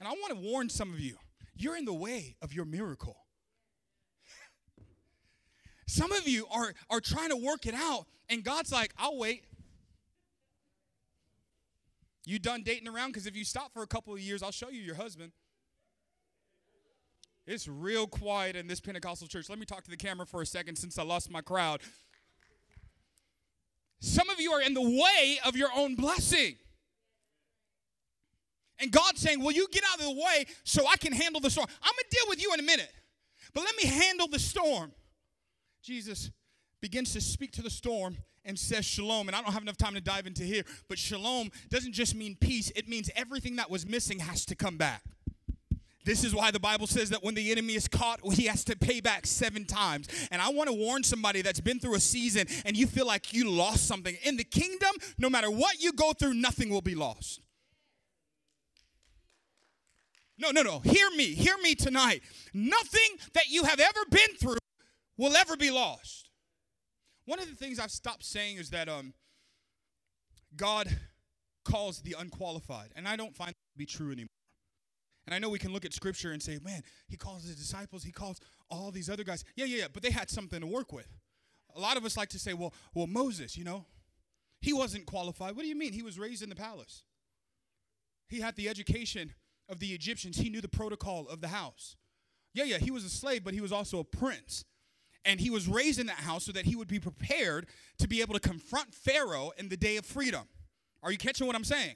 [0.00, 1.16] And I want to warn some of you
[1.54, 3.16] you're in the way of your miracle.
[5.86, 9.44] Some of you are, are trying to work it out, and God's like, I'll wait.
[12.24, 13.10] You done dating around?
[13.10, 15.32] Because if you stop for a couple of years, I'll show you your husband.
[17.46, 19.48] It's real quiet in this Pentecostal church.
[19.48, 21.80] Let me talk to the camera for a second since I lost my crowd.
[24.00, 26.56] Some of you are in the way of your own blessing.
[28.78, 31.50] And God's saying, Will you get out of the way so I can handle the
[31.50, 31.68] storm?
[31.82, 32.92] I'm going to deal with you in a minute,
[33.54, 34.92] but let me handle the storm.
[35.82, 36.30] Jesus
[36.80, 39.28] begins to speak to the storm and says shalom.
[39.28, 42.36] And I don't have enough time to dive into here, but shalom doesn't just mean
[42.40, 45.02] peace, it means everything that was missing has to come back.
[46.04, 48.76] This is why the Bible says that when the enemy is caught, he has to
[48.76, 50.08] pay back seven times.
[50.30, 53.32] And I want to warn somebody that's been through a season and you feel like
[53.32, 54.16] you lost something.
[54.24, 57.40] In the kingdom, no matter what you go through, nothing will be lost.
[60.38, 60.80] No, no, no.
[60.80, 61.26] Hear me.
[61.34, 62.22] Hear me tonight.
[62.52, 64.56] Nothing that you have ever been through
[65.16, 66.30] will ever be lost.
[67.26, 69.14] One of the things I've stopped saying is that um,
[70.56, 70.88] God
[71.64, 74.28] calls the unqualified, and I don't find that to be true anymore.
[75.26, 78.02] And I know we can look at scripture and say, man, he calls the disciples,
[78.02, 79.44] he calls all these other guys.
[79.54, 81.08] Yeah, yeah, yeah, but they had something to work with.
[81.76, 83.86] A lot of us like to say, well, well, Moses, you know,
[84.60, 85.56] he wasn't qualified.
[85.56, 85.92] What do you mean?
[85.92, 87.02] He was raised in the palace.
[88.28, 89.34] He had the education
[89.68, 90.38] of the Egyptians.
[90.38, 91.96] He knew the protocol of the house.
[92.54, 94.64] Yeah, yeah, he was a slave, but he was also a prince.
[95.24, 97.66] And he was raised in that house so that he would be prepared
[97.98, 100.48] to be able to confront Pharaoh in the day of freedom.
[101.02, 101.94] Are you catching what I'm saying?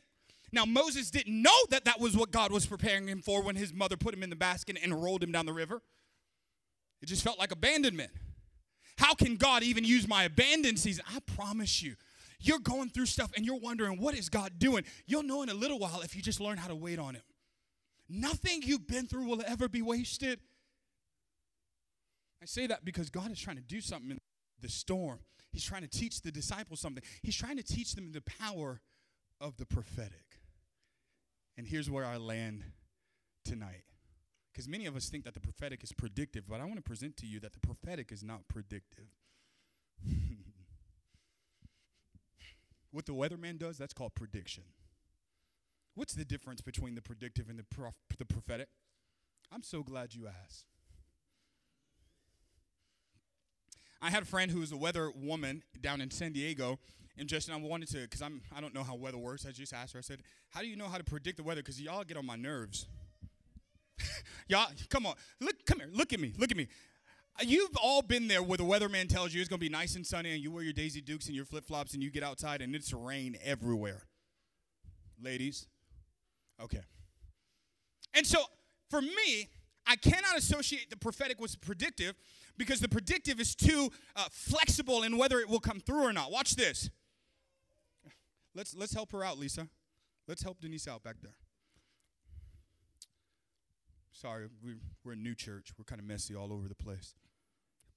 [0.53, 3.73] Now, Moses didn't know that that was what God was preparing him for when his
[3.73, 5.83] mother put him in the basket and rolled him down the river.
[7.03, 8.11] It just felt like abandonment.
[8.99, 11.05] How can God even use my abandoned season?
[11.15, 11.97] I promise you,
[12.41, 14.85] you're going through stuff and you're wondering, what is God doing?
[15.07, 17.23] You'll know in a little while if you just learn how to wait on Him.
[18.09, 20.39] Nothing you've been through will ever be wasted.
[22.43, 24.19] I say that because God is trying to do something in
[24.61, 25.21] the storm.
[25.51, 27.03] He's trying to teach the disciples something.
[27.23, 28.81] He's trying to teach them the power
[29.41, 30.26] of the prophetic.
[31.57, 32.65] And here's where I land
[33.45, 33.85] tonight.
[34.53, 37.17] Because many of us think that the prophetic is predictive, but I want to present
[37.19, 39.09] to you that the prophetic is not predictive.
[42.91, 44.65] what the weatherman does, that's called prediction.
[45.95, 48.69] What's the difference between the predictive and the, prof- the prophetic?
[49.53, 50.67] I'm so glad you asked.
[54.01, 56.79] I had a friend who was a weather woman down in San Diego,
[57.19, 59.47] and Justin, I wanted to, because I'm, I don't know how weather works.
[59.47, 59.99] I just asked her.
[59.99, 61.63] I said, "How do you know how to predict the weather?
[61.63, 62.87] Because y'all get on my nerves.
[64.49, 66.69] y'all, come on, look, come here, look at me, look at me.
[67.43, 70.07] You've all been there where the weatherman tells you it's going to be nice and
[70.07, 72.63] sunny, and you wear your Daisy Dukes and your flip flops, and you get outside,
[72.63, 74.03] and it's rain everywhere.
[75.23, 75.67] Ladies,
[76.63, 76.81] okay.
[78.15, 78.39] And so,
[78.89, 79.49] for me,
[79.87, 82.15] I cannot associate the prophetic with predictive
[82.57, 86.31] because the predictive is too uh, flexible in whether it will come through or not.
[86.31, 86.91] Watch this.
[88.57, 89.69] Let's let's help her out, Lisa.
[90.27, 91.37] Let's help Denise out back there.
[94.11, 95.73] Sorry, we, we're a new church.
[95.77, 97.15] We're kind of messy all over the place.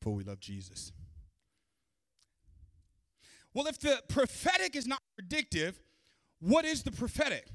[0.01, 0.91] But we love Jesus.
[3.53, 5.79] Well, if the prophetic is not predictive,
[6.41, 7.47] what is the prophetic?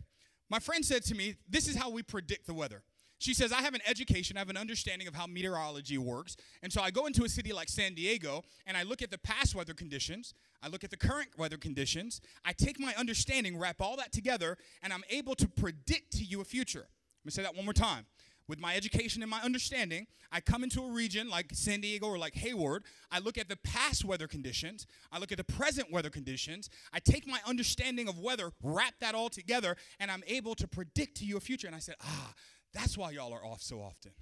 [0.48, 2.82] My friend said to me, This is how we predict the weather.
[3.24, 6.37] She says, I have an education, I have an understanding of how meteorology works.
[6.62, 9.16] And so I go into a city like San Diego and I look at the
[9.16, 13.80] past weather conditions, I look at the current weather conditions, I take my understanding, wrap
[13.80, 16.80] all that together, and I'm able to predict to you a future.
[16.80, 18.04] Let me say that one more time
[18.46, 22.18] with my education and my understanding, I come into a region like San Diego or
[22.18, 22.84] like Hayward.
[23.10, 24.87] I look at the past weather conditions.
[25.10, 26.68] I look at the present weather conditions.
[26.92, 31.16] I take my understanding of weather, wrap that all together, and I'm able to predict
[31.18, 31.66] to you a future.
[31.66, 32.34] And I said, ah,
[32.74, 34.12] that's why y'all are off so often.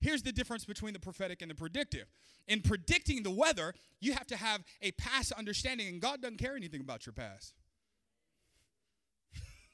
[0.00, 2.06] Here's the difference between the prophetic and the predictive.
[2.46, 6.56] In predicting the weather, you have to have a past understanding, and God doesn't care
[6.56, 7.54] anything about your past.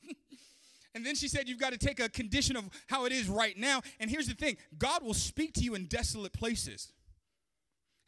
[0.94, 3.54] And then she said, You've got to take a condition of how it is right
[3.58, 3.82] now.
[4.00, 6.90] And here's the thing God will speak to you in desolate places.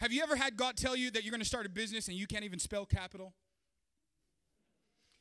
[0.01, 2.17] Have you ever had God tell you that you're going to start a business and
[2.17, 3.35] you can't even spell capital?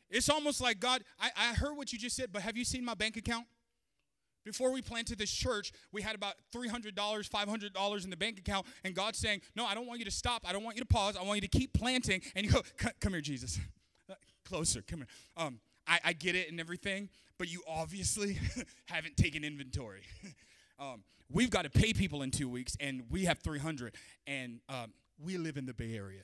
[0.09, 2.85] It's almost like God, I, I heard what you just said, but have you seen
[2.85, 3.45] my bank account?
[4.47, 8.95] Before we planted this church, we had about $300, $500 in the bank account, and
[8.95, 10.45] God's saying, No, I don't want you to stop.
[10.47, 11.17] I don't want you to pause.
[11.17, 12.21] I want you to keep planting.
[12.33, 12.61] And you go,
[13.01, 13.59] Come here, Jesus.
[14.45, 15.07] Closer, come here.
[15.35, 18.39] Um, I, I get it and everything, but you obviously
[18.85, 20.03] haven't taken inventory.
[20.79, 24.93] um, we've got to pay people in two weeks, and we have 300, and um,
[25.19, 26.23] we live in the Bay Area.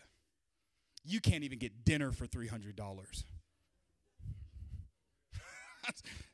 [1.04, 3.24] You can't even get dinner for $300.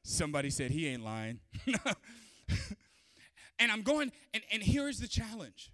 [0.04, 1.40] Somebody said he ain't lying.
[3.60, 5.72] and I'm going, and, and here's the challenge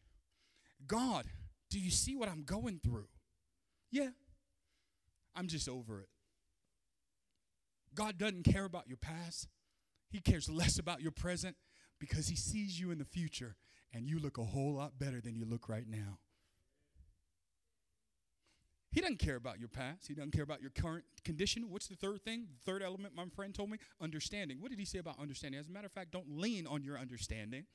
[0.88, 1.26] God,
[1.70, 3.08] do you see what I'm going through?
[3.92, 4.10] Yeah,
[5.36, 6.10] I'm just over it.
[7.94, 9.48] God doesn't care about your past,
[10.10, 11.56] He cares less about your present
[12.00, 13.56] because He sees you in the future
[13.94, 16.20] and you look a whole lot better than you look right now.
[18.96, 20.08] He doesn't care about your past.
[20.08, 21.70] He doesn't care about your current condition.
[21.70, 22.48] What's the third thing?
[22.50, 23.78] The third element my friend told me?
[24.00, 24.62] Understanding.
[24.62, 25.60] What did he say about understanding?
[25.60, 27.66] As a matter of fact, don't lean on your understanding,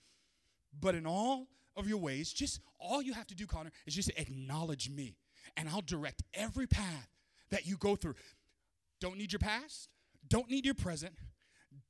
[0.81, 4.11] but in all of your ways, just all you have to do, Connor, is just
[4.17, 5.19] acknowledge me,
[5.59, 7.11] and I'll direct every path
[7.51, 8.15] that you go through.
[8.99, 9.91] Don't need your past,
[10.27, 11.13] don't need your present,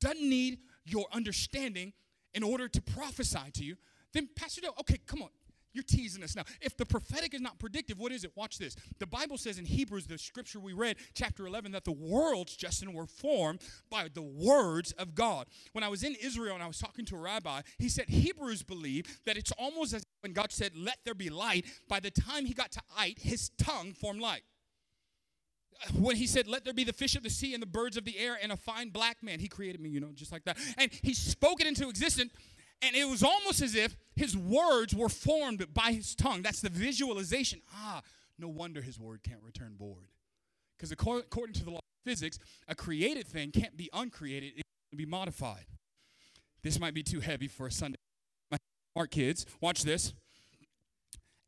[0.01, 1.93] doesn't need your understanding
[2.33, 3.77] in order to prophesy to you,
[4.13, 5.29] then Pastor Dale, okay, come on.
[5.73, 6.43] You're teasing us now.
[6.61, 8.31] If the prophetic is not predictive, what is it?
[8.35, 8.75] Watch this.
[8.99, 12.93] The Bible says in Hebrews, the scripture we read, chapter 11, that the worlds, Justin,
[12.93, 15.47] were formed by the words of God.
[15.71, 18.63] When I was in Israel and I was talking to a rabbi, he said Hebrews
[18.63, 22.45] believe that it's almost as when God said, Let there be light, by the time
[22.45, 24.43] he got to light, his tongue formed light
[25.97, 28.05] when he said, Let there be the fish of the sea and the birds of
[28.05, 30.57] the air and a fine black man, he created me, you know, just like that.
[30.77, 32.31] And he spoke it into existence.
[32.81, 36.41] And it was almost as if his words were formed by his tongue.
[36.41, 37.61] That's the visualization.
[37.73, 38.01] Ah,
[38.39, 40.07] no wonder his word can't return void.
[40.77, 44.97] Because according to the law of physics, a created thing can't be uncreated, it can
[44.97, 45.65] be modified.
[46.63, 47.97] This might be too heavy for a Sunday.
[48.49, 48.57] My
[49.05, 50.13] kids, watch this.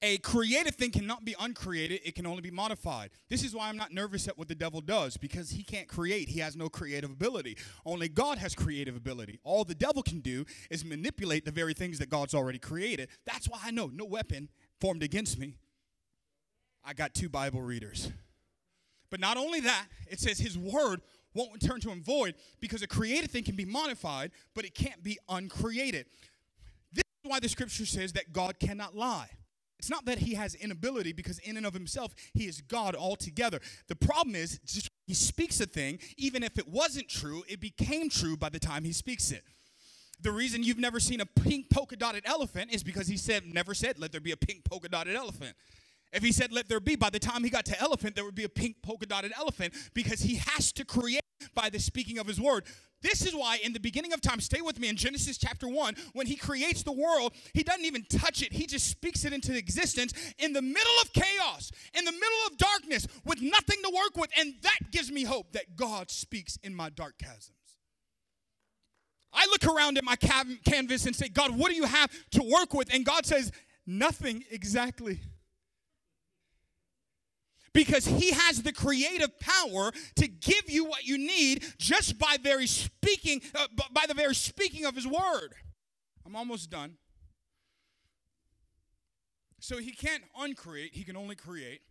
[0.06, 3.10] A created thing cannot be uncreated, it can only be modified.
[3.30, 6.28] This is why I'm not nervous at what the devil does, because he can't create.
[6.28, 7.58] He has no creative ability.
[7.86, 9.40] Only God has creative ability.
[9.46, 13.08] All the devil can do is manipulate the very things that God's already created.
[13.26, 14.50] That's why I know no weapon
[14.82, 15.56] formed against me.
[16.84, 18.12] I got two Bible readers.
[19.10, 21.00] But not only that, it says his word
[21.34, 25.02] won't return to him void because a created thing can be modified, but it can't
[25.02, 26.08] be uncreated.
[26.92, 29.30] This is why the scripture says that God cannot lie.
[29.84, 33.60] It's not that he has inability because in and of himself he is God altogether.
[33.90, 38.08] The problem is just he speaks a thing, even if it wasn't true, it became
[38.08, 39.44] true by the time he speaks it.
[40.22, 43.74] The reason you've never seen a pink polka dotted elephant is because he said never
[43.74, 45.54] said let there be a pink polka dotted elephant.
[46.14, 48.36] If he said let there be, by the time he got to elephant, there would
[48.36, 51.23] be a pink polka dotted elephant because he has to create
[51.54, 52.66] by the speaking of his word.
[53.02, 55.96] This is why, in the beginning of time, stay with me in Genesis chapter 1,
[56.14, 58.54] when he creates the world, he doesn't even touch it.
[58.54, 62.58] He just speaks it into existence in the middle of chaos, in the middle of
[62.58, 64.30] darkness, with nothing to work with.
[64.40, 67.50] And that gives me hope that God speaks in my dark chasms.
[69.34, 72.74] I look around at my canvas and say, God, what do you have to work
[72.74, 72.94] with?
[72.94, 73.52] And God says,
[73.86, 75.20] nothing exactly
[77.74, 82.68] because he has the creative power to give you what you need just by very
[82.68, 85.54] speaking uh, by the very speaking of his word
[86.26, 86.98] i'm almost done
[89.64, 91.84] So he can't uncreate, he can only create.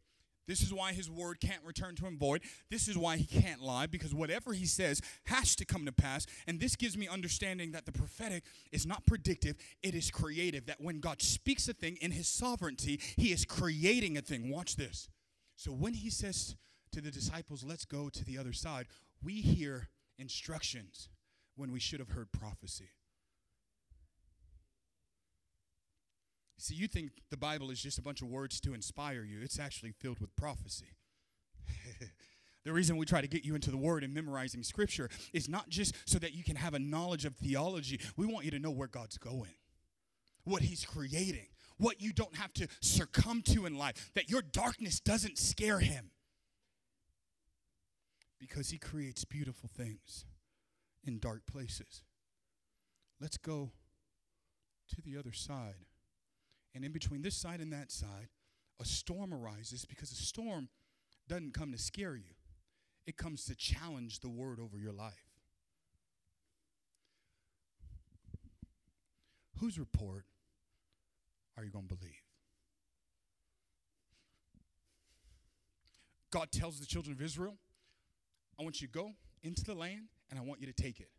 [0.47, 2.43] This is why his word can't return to him void.
[2.71, 6.27] This is why he can't lie, because whatever he says has to come to pass.
[6.47, 10.67] And this gives me understanding that the prophetic is not predictive, it is creative.
[10.67, 14.51] That when God speaks a thing in his sovereignty, he is creating a thing.
[14.51, 15.09] Watch this.
[15.63, 16.57] So when he says
[16.91, 18.87] to the disciples, let's go to the other side,
[19.23, 21.09] we hear instructions
[21.55, 22.91] when we should have heard prophecy.
[26.59, 29.61] See, you think the Bible is just a bunch of words to inspire you, it's
[29.61, 30.97] actually filled with prophecy.
[32.65, 35.69] the reason we try to get you into the Word and memorizing Scripture is not
[35.69, 38.01] just so that you can have a knowledge of theology.
[38.17, 39.55] We want you to know where God's going,
[40.43, 41.52] what He's creating,
[41.83, 46.11] what you don't have to succumb to in life, that your darkness doesn't scare Him.
[48.39, 50.25] Because He creates beautiful things
[51.05, 52.03] in dark places.
[53.21, 53.73] Let's go
[54.95, 55.87] to the other side.
[56.75, 58.29] And in between this side and that side,
[58.81, 60.69] a storm arises because a storm
[61.29, 62.35] doesn't come to scare you,
[63.07, 65.27] it comes to challenge the word over your life.
[69.59, 70.25] Whose report
[71.57, 72.23] are you going to believe?
[76.33, 77.59] God tells the children of Israel,
[78.59, 81.11] I want you to go into the land and I want you to take it.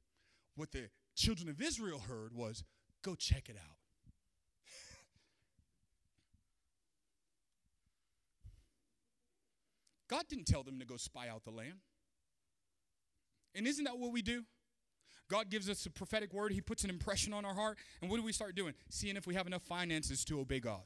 [0.55, 2.63] What the children of Israel heard was,
[3.03, 3.77] go check it out.
[10.09, 11.79] God didn't tell them to go spy out the land.
[13.53, 14.45] And isn't that what we do?
[15.33, 18.17] God gives us a prophetic word, He puts an impression on our heart, and what
[18.17, 18.75] do we start doing?
[18.89, 20.83] Seeing if we have enough finances to obey God.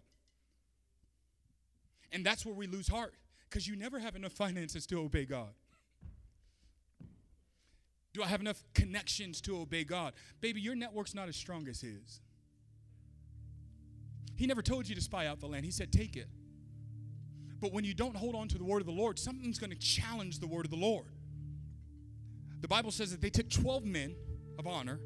[2.13, 3.13] And that's where we lose heart,
[3.49, 5.49] because you never have enough finances to obey God.
[8.13, 10.13] Do I have enough connections to obey God?
[10.39, 12.21] Baby, your network's not as strong as His.
[14.37, 16.29] He never told you to spy out the land, He said, take it.
[17.59, 19.77] But when you don't hold on to the word of the Lord, something's going to
[19.77, 21.07] challenge the word of the Lord.
[22.61, 24.15] The Bible says that they took 12 men
[24.57, 24.99] of honor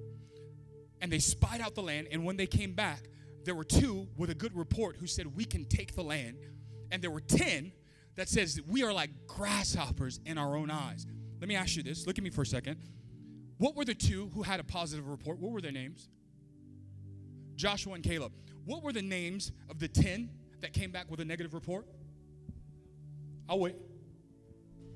[1.01, 2.07] and they spied out the land.
[2.11, 3.03] And when they came back,
[3.43, 6.37] there were two with a good report who said, We can take the land.
[6.91, 7.71] And there were 10
[8.15, 11.05] that says we are like grasshoppers in our own eyes.
[11.39, 12.05] Let me ask you this.
[12.05, 12.77] Look at me for a second.
[13.57, 15.39] What were the two who had a positive report?
[15.39, 16.09] What were their names?
[17.55, 18.33] Joshua and Caleb.
[18.65, 20.29] What were the names of the 10
[20.61, 21.87] that came back with a negative report?
[23.47, 23.75] I'll wait.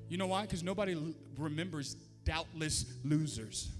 [0.08, 0.42] You know why?
[0.42, 1.94] Because nobody l- remembers
[2.24, 3.70] doubtless losers.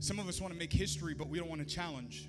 [0.00, 2.28] Some of us want to make history, but we don't want to challenge.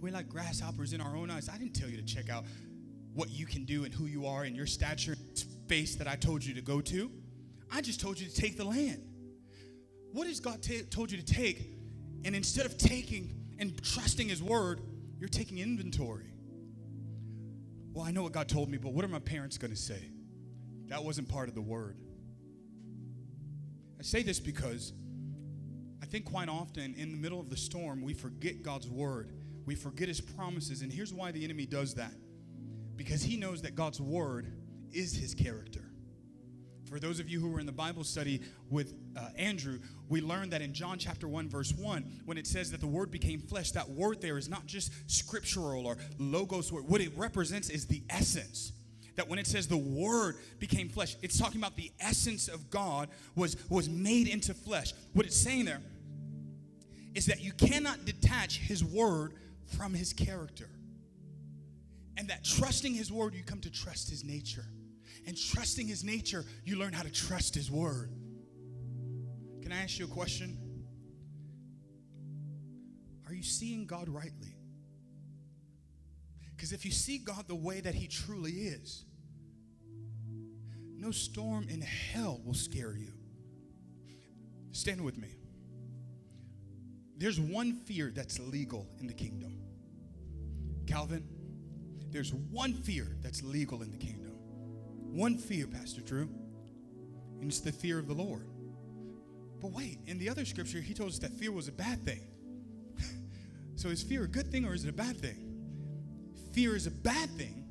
[0.00, 1.48] We're like grasshoppers in our own eyes.
[1.48, 2.44] I didn't tell you to check out
[3.14, 6.44] what you can do and who you are and your stature space that I told
[6.44, 7.10] you to go to.
[7.70, 9.02] I just told you to take the land.
[10.12, 11.76] What has God t- told you to take?
[12.24, 14.80] And instead of taking and trusting His word,
[15.18, 16.32] you're taking inventory.
[17.92, 20.10] Well, I know what God told me, but what are my parents going to say?
[20.86, 21.96] That wasn't part of the word.
[24.00, 24.94] I say this because
[26.02, 29.30] I think quite often in the middle of the storm, we forget God's word,
[29.66, 30.80] we forget His promises.
[30.80, 32.12] And here's why the enemy does that
[32.96, 34.50] because he knows that God's word
[34.90, 35.84] is His character.
[36.88, 38.40] For those of you who were in the Bible study
[38.70, 42.70] with uh, Andrew, we learned that in John chapter 1, verse 1, when it says
[42.70, 46.88] that the word became flesh, that word there is not just scriptural or logos word.
[46.88, 48.72] What it represents is the essence.
[49.20, 53.10] That when it says the word became flesh, it's talking about the essence of God
[53.36, 54.94] was, was made into flesh.
[55.12, 55.82] What it's saying there
[57.14, 59.34] is that you cannot detach his word
[59.76, 60.70] from his character.
[62.16, 64.64] And that trusting his word, you come to trust his nature
[65.26, 68.10] and trusting his nature, you learn how to trust his word.
[69.60, 70.56] Can I ask you a question?
[73.28, 74.56] Are you seeing God rightly?
[76.56, 79.04] Because if you see God the way that he truly is,
[81.00, 83.12] no storm in hell will scare you.
[84.72, 85.28] Stand with me.
[87.16, 89.58] There's one fear that's legal in the kingdom.
[90.86, 91.26] Calvin,
[92.10, 94.32] there's one fear that's legal in the kingdom.
[95.12, 96.28] One fear, Pastor Drew,
[97.40, 98.46] and it's the fear of the Lord.
[99.60, 102.22] But wait, in the other scripture, he told us that fear was a bad thing.
[103.76, 105.46] so is fear a good thing or is it a bad thing?
[106.52, 107.64] Fear is a bad thing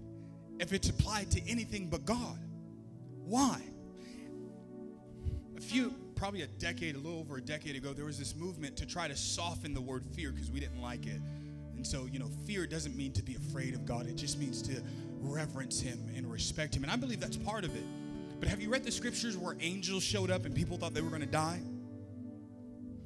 [0.59, 2.39] if it's applied to anything but God.
[3.29, 3.61] Why?
[5.55, 8.75] A few, probably a decade, a little over a decade ago, there was this movement
[8.77, 11.21] to try to soften the word fear because we didn't like it.
[11.75, 14.63] And so, you know, fear doesn't mean to be afraid of God, it just means
[14.63, 14.81] to
[15.21, 16.81] reverence Him and respect Him.
[16.81, 17.83] And I believe that's part of it.
[18.39, 21.09] But have you read the scriptures where angels showed up and people thought they were
[21.09, 21.61] going to die?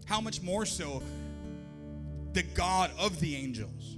[0.06, 1.04] How much more so
[2.32, 3.98] the God of the angels?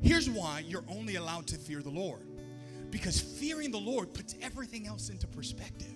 [0.00, 2.25] Here's why you're only allowed to fear the Lord
[2.96, 5.94] because fearing the Lord puts everything else into perspective.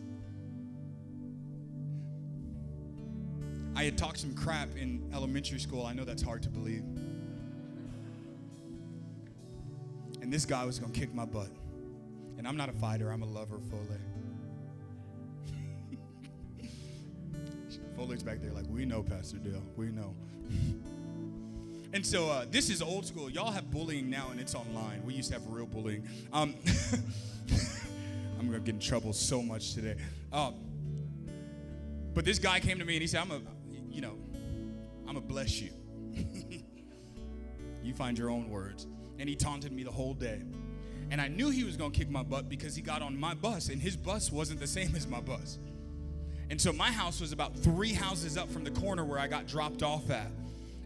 [3.74, 5.86] I had talked some crap in elementary school.
[5.86, 6.84] I know that's hard to believe.
[10.20, 11.48] And this guy was going to kick my butt.
[12.36, 13.98] And I'm not a fighter, I'm a lover, Foley.
[17.96, 19.62] Foley's back there like, we know, Pastor Dale.
[19.74, 20.14] We know.
[21.92, 23.30] and so uh, this is old school.
[23.30, 25.02] Y'all have bullying now, and it's online.
[25.04, 26.06] We used to have real bullying.
[26.32, 26.54] Um,
[28.38, 29.96] I'm to get in trouble so much today.
[30.32, 30.54] Um,
[32.14, 33.40] but this guy came to me and he said, I'm a,
[33.90, 34.16] you know,
[35.06, 35.70] I'm to bless you.
[37.82, 38.86] you find your own words.
[39.18, 40.42] And he taunted me the whole day.
[41.10, 43.68] And I knew he was to kick my butt because he got on my bus,
[43.68, 45.58] and his bus wasn't the same as my bus.
[46.50, 49.46] And so my house was about three houses up from the corner where I got
[49.46, 50.30] dropped off at.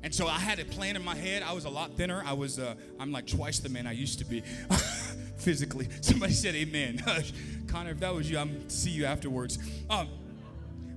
[0.04, 1.42] And so I had a plan in my head.
[1.42, 2.22] I was a lot thinner.
[2.26, 4.42] I was, uh, I'm like twice the man I used to be
[5.38, 5.88] physically.
[6.02, 7.02] Somebody said amen.
[7.68, 9.58] Connor, if that was you, I'm see you afterwards.
[9.88, 10.08] Um,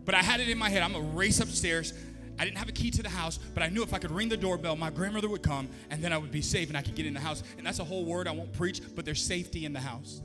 [0.04, 0.84] but I had it in my head.
[0.84, 1.94] I'm gonna race upstairs.
[2.38, 4.28] I didn't have a key to the house, but I knew if I could ring
[4.28, 6.96] the doorbell, my grandmother would come, and then I would be safe and I could
[6.96, 7.44] get in the house.
[7.58, 10.22] And that's a whole word I won't preach, but there's safety in the house.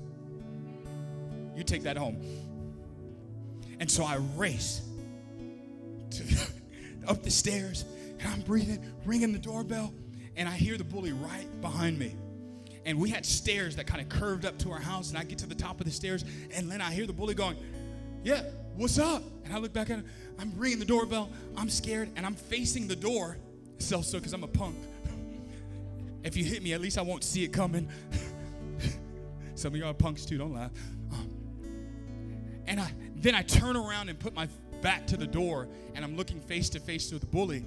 [1.55, 2.20] You take that home.
[3.78, 4.83] And so I race
[6.11, 6.24] to,
[7.07, 7.85] up the stairs,
[8.22, 9.92] and I'm breathing, ringing the doorbell,
[10.36, 12.16] and I hear the bully right behind me.
[12.84, 15.38] And we had stairs that kind of curved up to our house, and I get
[15.38, 17.56] to the top of the stairs, and then I hear the bully going,
[18.22, 18.42] Yeah,
[18.76, 19.22] what's up?
[19.44, 20.04] And I look back at him.
[20.38, 21.30] I'm ringing the doorbell.
[21.56, 23.38] I'm scared, and I'm facing the door.
[23.78, 24.76] So, so, because I'm a punk.
[26.24, 27.88] If you hit me, at least I won't see it coming.
[29.56, 30.38] Some of y'all are punks too.
[30.38, 30.70] Don't laugh.
[31.10, 31.28] Um,
[32.68, 34.46] and I then I turn around and put my
[34.82, 35.66] back to the door,
[35.96, 37.64] and I'm looking face to face with the bully.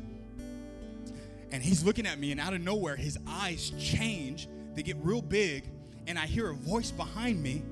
[1.55, 4.49] And he's looking at me, and out of nowhere, his eyes change.
[4.73, 5.63] They get real big,
[6.05, 7.63] and I hear a voice behind me.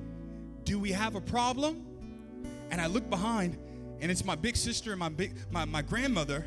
[0.64, 1.84] Do we have a problem?
[2.70, 3.58] And I look behind,
[4.00, 6.46] and it's my big sister and my big my, my grandmother.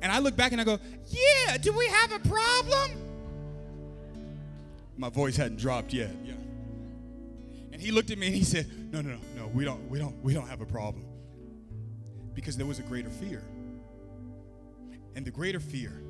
[0.00, 0.78] And I look back and I go,
[1.08, 2.92] Yeah, do we have a problem?
[4.96, 6.12] My voice hadn't dropped yet.
[6.24, 6.32] Yeah.
[7.72, 9.98] And he looked at me and he said, No, no, no, no, we don't, we
[9.98, 11.04] don't, we don't have a problem.
[12.32, 13.42] Because there was a greater fear.
[15.14, 16.00] And the greater fear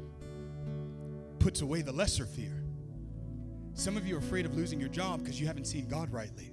[1.40, 2.62] puts away the lesser fear.
[3.74, 6.52] Some of you are afraid of losing your job because you haven't seen God rightly.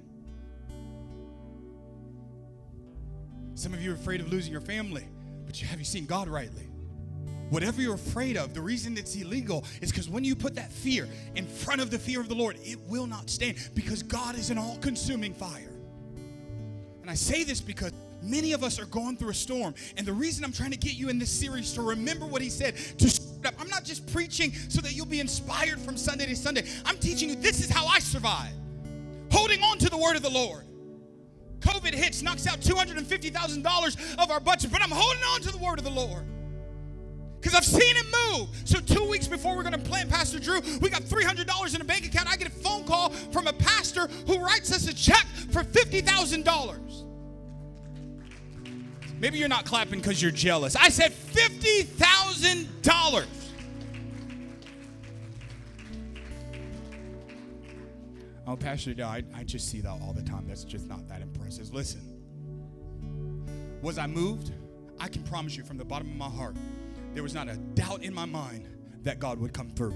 [3.53, 5.05] Some of you are afraid of losing your family,
[5.45, 6.69] but you have you seen God rightly?
[7.49, 11.07] Whatever you're afraid of, the reason it's illegal is because when you put that fear
[11.35, 14.49] in front of the fear of the Lord, it will not stand because God is
[14.49, 15.71] an all consuming fire.
[17.01, 19.73] And I say this because many of us are going through a storm.
[19.97, 22.49] And the reason I'm trying to get you in this series to remember what he
[22.49, 23.07] said, to
[23.47, 23.55] up.
[23.59, 26.63] I'm not just preaching so that you'll be inspired from Sunday to Sunday.
[26.85, 28.51] I'm teaching you this is how I survive.
[29.31, 30.63] Holding on to the word of the Lord.
[31.59, 35.79] COVID hits, knocks out $250,000 of our budget, but I'm holding on to the word
[35.79, 36.23] of the Lord.
[37.39, 38.49] Because I've seen it move.
[38.65, 41.83] So, two weeks before we're going to plant Pastor Drew, we got $300 in a
[41.83, 42.27] bank account.
[42.31, 46.86] I get a phone call from a pastor who writes us a check for $50,000.
[49.19, 50.75] Maybe you're not clapping because you're jealous.
[50.75, 53.25] I said $50,000.
[58.45, 60.45] Oh, Pastor Dale, I, I just see that all the time.
[60.47, 61.73] That's just not that impressive.
[61.73, 62.01] Listen,
[63.81, 64.53] was I moved?
[64.99, 66.55] I can promise you from the bottom of my heart,
[67.13, 68.69] there was not a doubt in my mind
[69.03, 69.95] that God would come through.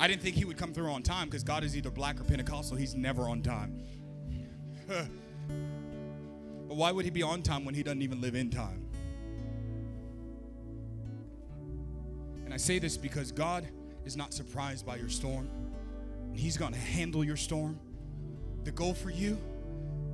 [0.00, 2.24] I didn't think He would come through on time because God is either black or
[2.24, 2.76] Pentecostal.
[2.76, 3.82] He's never on time.
[6.68, 8.84] but why would He be on time when He doesn't even live in time?
[12.44, 13.66] And I say this because God
[14.04, 15.48] is not surprised by your storm
[16.32, 17.80] He's going to handle your storm.
[18.64, 19.38] The goal for you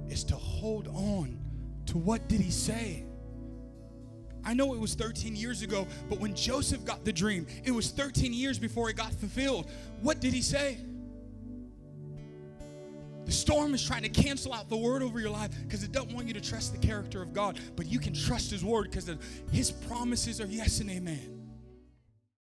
[0.08, 1.38] is to hold on
[1.86, 3.04] to what did He say?
[4.44, 7.90] I know it was 13 years ago, but when Joseph got the dream, it was
[7.90, 9.70] 13 years before it got fulfilled.
[10.00, 10.78] What did he say?
[13.24, 16.12] The storm is trying to cancel out the word over your life because it doesn't
[16.12, 19.10] want you to trust the character of God, but you can trust his word because
[19.52, 21.41] his promises are yes and amen.